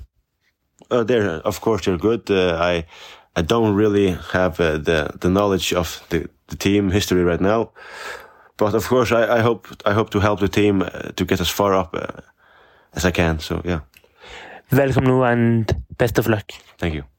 [0.90, 2.30] Uh, they're of course they're good.
[2.30, 2.86] Uh, I
[3.36, 7.72] I don't really have uh, the the knowledge of the, the team history right now,
[8.58, 11.40] but of course I, I hope I hope to help the team uh, to get
[11.42, 12.22] as far up uh,
[12.94, 13.40] as I can.
[13.40, 13.80] So yeah,
[14.72, 16.52] Welcome and best of luck.
[16.78, 17.11] thank you.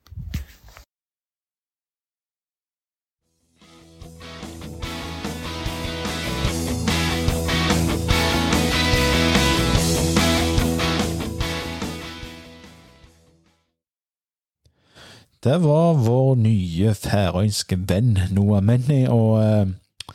[15.43, 20.13] Det var vår nye færøyske venn Noah Menny, og eh,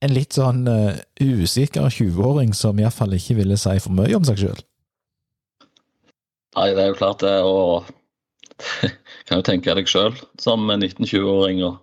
[0.00, 4.40] en litt sånn eh, usikker 20-åring som iallfall ikke ville si for mye om seg
[4.40, 4.62] sjøl.
[6.56, 7.90] Nei, det er jo klart det, og
[9.28, 11.60] kan jo tenke deg sjøl som 19-20-åring.
[11.68, 11.76] og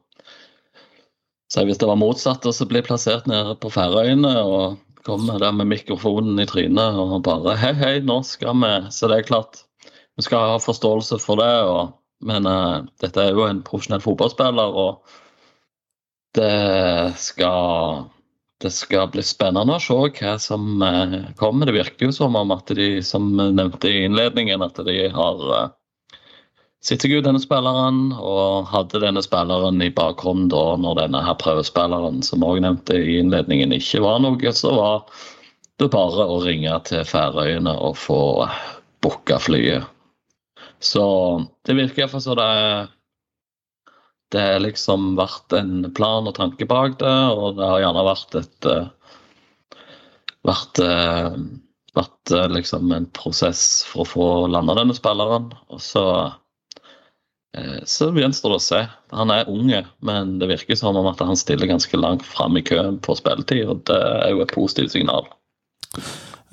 [1.54, 5.54] Så Hvis det var motsatt, og så bli plassert nede på Færøyene og kom der
[5.54, 9.62] med mikrofonen i trynet og bare Hei, hei, nå skal vi Så det er klart,
[10.18, 11.54] vi skal ha forståelse for det.
[11.70, 11.94] og
[12.24, 15.02] men uh, dette er jo en profesjonell fotballspiller, og
[16.36, 18.06] det skal
[18.64, 21.68] det skal bli spennende å se hva som eh, kommer.
[21.68, 25.44] Det virker jo som om at de, som nevnte i innledningen, at de har
[26.86, 31.38] sett seg ut denne spilleren, og hadde denne spilleren i bakhånd da når denne her
[31.42, 35.04] prøvespilleren, som også nevnte i innledningen, ikke var noe, så var
[35.82, 38.22] det bare å ringe til Færøyene og få
[39.04, 39.92] booka flyet.
[40.84, 41.06] Så
[41.66, 42.94] det virker iallfall som det er
[44.34, 48.38] det har liksom vært en plan og tanke bak det, og det har gjerne vært
[48.40, 48.88] et eh,
[50.46, 51.38] vært, eh,
[51.96, 55.52] vært eh, liksom en prosess for å få landa denne spilleren.
[55.70, 56.08] Og så
[57.88, 58.80] Så gjenstår det å se.
[59.16, 62.64] Han er unge, men det virker som om at han stiller ganske langt fram i
[62.68, 65.30] køen på spilletid, og det er jo et positivt signal.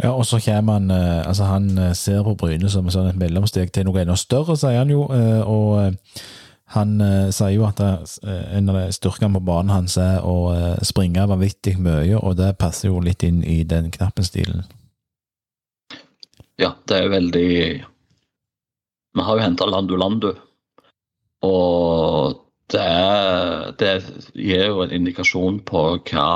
[0.00, 3.18] Ja, og så kommer han eh, Altså, han eh, ser på Bryne som sånn et
[3.20, 5.04] mellomsteg til noe enda større, sier han jo.
[5.12, 5.98] eh, Og
[6.72, 6.94] han
[7.36, 12.38] sier jo at en av styrkene på banen hans er å springe vanvittig mye, og
[12.38, 14.62] det passer jo litt inn i den knappen-stilen.
[16.56, 17.50] Ja, det er veldig
[19.12, 20.30] Vi har jo henta Landu Landu,
[21.44, 22.40] og
[22.72, 23.92] det, er, det
[24.32, 26.26] gir jo en indikasjon på hva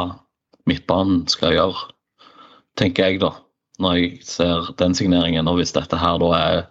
[0.68, 1.88] midtbanen skal gjøre,
[2.76, 3.32] tenker jeg, da.
[3.82, 6.62] Når jeg ser den signeringen, og hvis dette her da er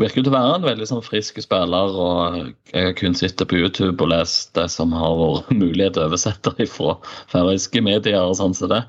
[0.00, 1.94] virker til å være en veldig sånn frisk spiller.
[1.96, 2.38] og
[2.72, 6.10] Jeg har kun sittet på YouTube og lest det som har vært mulighet til å
[6.10, 6.96] oversette fra
[7.32, 8.20] færøyske medier.
[8.22, 8.82] og sånn som det.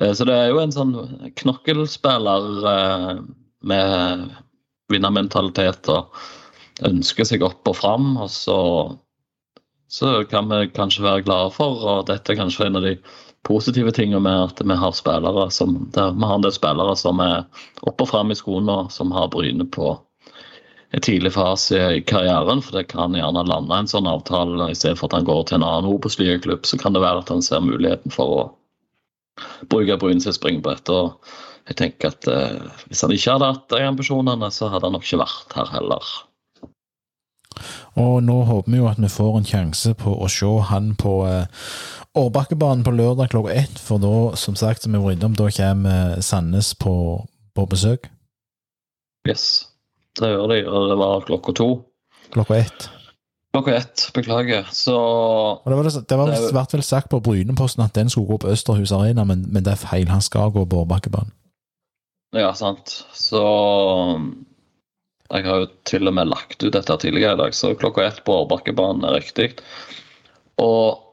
[0.00, 0.94] Eh, Så det er jo en sånn
[1.40, 3.12] knokkelspiller eh,
[3.62, 4.26] med
[4.92, 6.10] vinnermentalitet og
[6.84, 8.16] ønsker seg opp og fram.
[8.18, 8.58] Og så,
[9.88, 12.98] så kan vi kanskje være glade for, og dette er kanskje en av de
[13.44, 17.44] positive tinga med at vi har spillere som, vi har en del spillere som er
[17.84, 19.92] opp og fram i skoene, og som har Bryne på
[20.94, 25.00] en tidlig fase i karrieren, for det kan gjerne lande en sånn avtale i stedet
[25.00, 27.64] for at han går til en annen Obos-ligaklubb, så kan det være at han ser
[27.64, 28.44] muligheten for å
[29.72, 30.88] bruke Bryne sitt springbrett.
[30.88, 31.18] og
[31.68, 35.06] jeg tenker at eh, Hvis han ikke hadde hatt de ambisjonene, så hadde han nok
[35.06, 36.14] ikke vært her heller.
[38.00, 41.14] Og nå håper vi jo at vi får en sjanse på å se han på
[41.28, 41.66] eh,
[42.14, 46.20] Årbakkebanen på lørdag klokka ett, for da, som sagt, som vi var innom, da kommer
[46.22, 46.92] Sandnes på,
[47.54, 48.06] på besøk
[49.28, 49.64] Yes,
[50.20, 51.68] det gjør de, og det var klokka to.
[52.34, 52.90] klokka ett.
[53.54, 54.66] Klokka ett, beklager.
[54.74, 57.94] Så Og det var, det, det var Det er vært vel sagt på Bryneposten at
[57.94, 60.08] den skulle gå på Østerhus Arena, men, men det er feil.
[60.10, 61.32] Han skal gå på Årbakkebanen.
[62.34, 63.04] Ja, sant.
[63.14, 63.40] Så
[65.32, 68.20] Jeg har jo til og med lagt ut dette tidligere i dag, så klokka ett
[68.26, 69.54] på Årbakkebanen er riktig.
[70.60, 71.03] Og eh,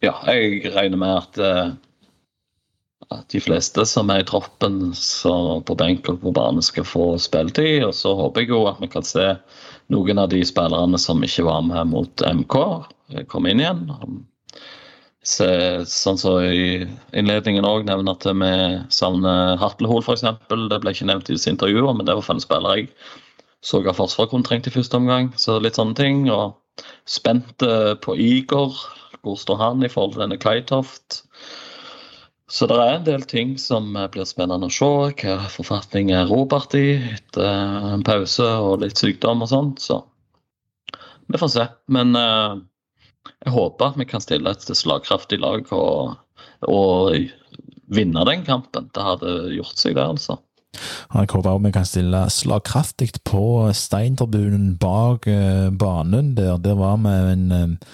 [0.00, 1.72] Ja, jeg regner med at, eh,
[3.12, 7.04] at de fleste som er i troppen så på benk og på bane, skal få
[7.20, 7.84] spilletid.
[7.84, 9.26] Og så håper jeg jo at vi kan se
[9.92, 12.56] noen av de spillerne som ikke var med mot MK,
[13.28, 13.84] komme inn igjen.
[15.20, 15.46] Så,
[15.84, 18.52] sånn som i innledningen òg nevner at vi
[18.94, 20.24] savner Hatlehol, f.eks.
[20.48, 22.94] Det ble ikke nevnt i disse intervjuene, men det var en spiller jeg
[23.60, 23.98] så av
[24.48, 25.28] trengt i første omgang.
[25.36, 26.30] Så litt sånne ting.
[26.32, 26.56] Og
[27.08, 28.76] spent eh, på Igor.
[29.20, 31.22] Hvor står han i forhold til denne Kleitoft?
[32.50, 34.90] Så det er en del ting som eh, blir spennende å se.
[35.22, 39.84] Hva forfatning er Robert i etter eh, en pause og litt sykdom og sånt.
[39.84, 40.00] Så
[41.30, 41.66] vi får se.
[41.94, 42.58] Men eh,
[43.46, 46.16] jeg håper at vi kan stille et slagkraftig lag og,
[46.66, 47.14] og
[47.94, 48.90] vinne den kampen.
[48.94, 50.40] Det hadde gjort seg, det, altså.
[51.10, 53.42] Jeg håper vi kan stille slagkraftig på
[53.74, 56.58] steintribunen bak eh, banen der.
[56.62, 57.90] Der var vi en eh,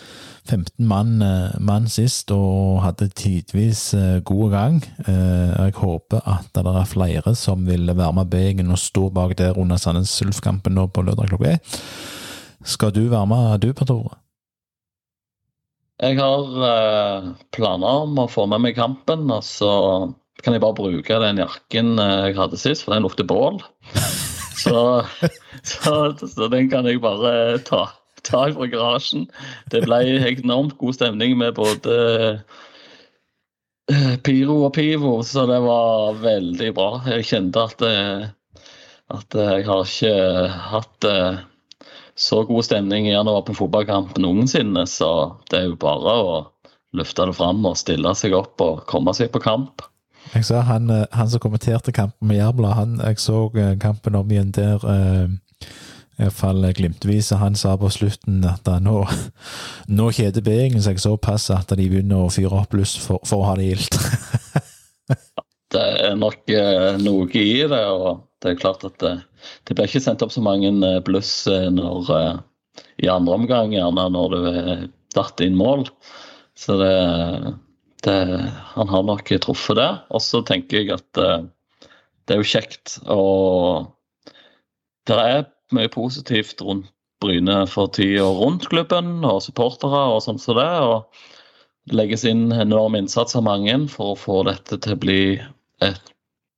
[0.46, 4.82] 15 mann, eh, mann sist og hadde tidvis eh, god gang.
[5.08, 9.36] Eh, Jeg håper at det er flere som vil være med Begen og stå bak
[9.38, 11.80] der under Sandnes Ulf-kampen nå på lørdag klokka ett.
[12.64, 14.16] Skal du være med, du, Per Tore?
[16.02, 19.72] Jeg har eh, planer om å få med meg kampen, og så
[20.44, 23.62] kan jeg bare bruke den jakken eh, jeg hadde sist, for den lukter bål.
[24.56, 25.04] Så,
[25.62, 27.82] så, så den kan jeg bare ta,
[28.24, 29.26] ta fra garasjen.
[29.70, 29.98] Det ble
[30.32, 31.96] enormt god stemning med både
[33.92, 36.88] eh, Piro og Pivo, så det var veldig bra.
[37.12, 38.24] Jeg kjente at, eh,
[39.14, 40.14] at jeg har ikke
[40.72, 41.44] hatt eh,
[42.16, 45.10] så god stemning igjen å være på fotballkamp noensinne, så
[45.50, 46.38] det er jo bare å
[46.96, 49.84] løfte det fram og stille seg opp og komme seg på kamp.
[50.34, 54.30] Jeg sa han, eh, han som kommenterte kampen med Jærbladet, jeg så eh, kampen om
[54.30, 55.28] igjen der eh,
[56.16, 59.02] i hvert fall glimtvis, og han sa på slutten at eh, nå,
[59.98, 63.50] nå kjeder Beringen seg såpass at de begynner å fyre opp lyst for, for å
[63.50, 64.00] ha det gildt.
[65.74, 69.16] Det er nok eh, noe i det, og det er klart at det,
[69.66, 73.74] det blir ikke sendt opp så mange eh, bluss eh, når, eh, i andre omgang,
[73.74, 74.84] gjerne når du er
[75.16, 75.86] datt inn mål.
[76.56, 76.92] Så det,
[78.04, 79.90] det Han har nok truffet det.
[80.10, 81.46] Og så tenker jeg at eh,
[82.26, 83.92] det er jo kjekt og
[85.06, 86.90] Det er mye positivt rundt
[87.22, 90.72] Bryne for tida rundt klubben og supportere og sånn som det.
[90.84, 91.06] og
[91.86, 95.20] det legges inn enorm innsats av mange for å få dette til å bli
[95.86, 96.10] et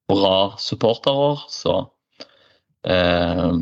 [0.08, 1.44] bra supporterår.
[1.52, 1.74] Så,
[2.88, 3.52] eh,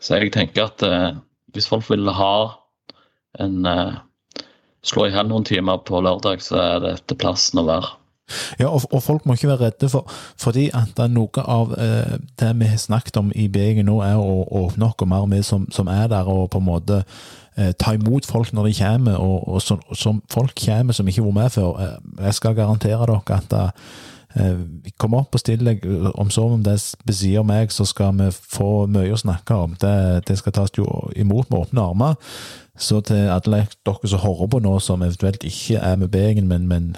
[0.00, 1.12] så jeg tenker at eh,
[1.54, 2.34] hvis folk vil ha
[3.38, 3.94] en eh,
[4.88, 7.94] Slå i hjel noen timer på lørdag, så er dette plassen å være.
[8.60, 10.10] Ja, og, og folk må ikke være redde for
[10.40, 14.20] fordi at det noe av eh, det vi har snakket om i BG nå, er
[14.20, 17.00] å åpne oss mer med som, som er der, og på en måte
[17.56, 21.22] eh, ta imot folk når de kommer, og, og som, som folk kommer som ikke
[21.22, 21.82] har vært med før.
[21.84, 21.96] Eh,
[22.28, 23.90] jeg skal garantere dere at eh,
[25.00, 25.84] Kom opp og still deg,
[26.20, 26.76] om så om det
[27.08, 29.76] besier meg, så skal vi få mye å snakke om.
[29.80, 29.94] Det,
[30.28, 30.84] det skal tas jo
[31.16, 32.18] imot med åpne armer.
[32.78, 36.68] Så til alle dere som hører på nå, som eventuelt ikke er med Bergen, men,
[36.68, 36.92] men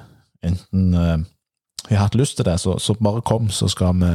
[0.45, 1.23] enten uh,
[1.89, 4.11] har hatt lyst til det, så, så, bare kom, så skal vi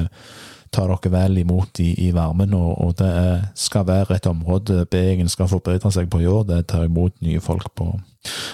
[0.76, 2.53] ta dere vel imot i, i varmen.
[2.53, 6.45] Og, og, det er, skal være et område Bergen skal forbedre seg på i år.
[6.51, 7.89] Det tar imot nye folk på,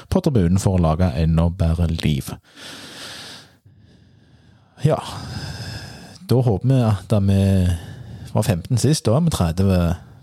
[0.10, 2.32] på tribunen for å lage enda bedre liv.
[4.86, 4.98] Ja,
[6.30, 7.42] da håper vi at da vi
[8.32, 9.72] var 15 sist, da er vi 30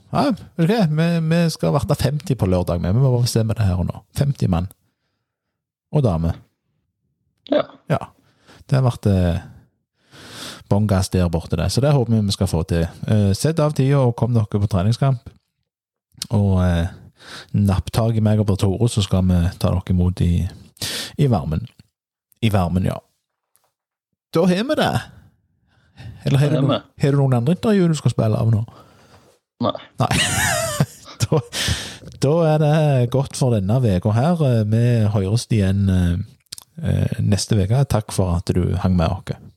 [0.09, 3.26] ja, vet du hva, vi, vi skal være 50 på lørdag, men vi må bare
[3.26, 4.02] bestemme det her og nå.
[4.16, 4.70] 50 mann.
[5.92, 6.32] Og dame.
[7.52, 7.64] Ja.
[7.92, 7.98] ja.
[8.68, 9.42] Det har vært eh,
[10.68, 11.68] bånn gass der borte, det.
[11.72, 12.86] Så det håper vi vi skal få til.
[13.09, 15.28] Eh, sett av tida og kom dere på treningskamp.
[16.36, 16.88] Og eh,
[17.56, 20.32] napp tak i meg og Bertore, så skal vi ta dere imot i,
[21.20, 21.68] i varmen.
[22.40, 22.96] I varmen, ja.
[24.35, 24.93] Da har vi det.
[26.24, 28.62] Eller har du, noen, har du noen andre intervjuer du skal spille av nå?
[29.64, 29.74] Nei.
[30.03, 30.11] Nei.
[31.24, 31.41] da,
[32.22, 32.74] da, er det
[33.14, 34.43] godt for denne uka her.
[34.68, 35.89] Vi høres igjen
[37.24, 37.85] neste uke.
[37.91, 39.47] Takk for at du hang med oss.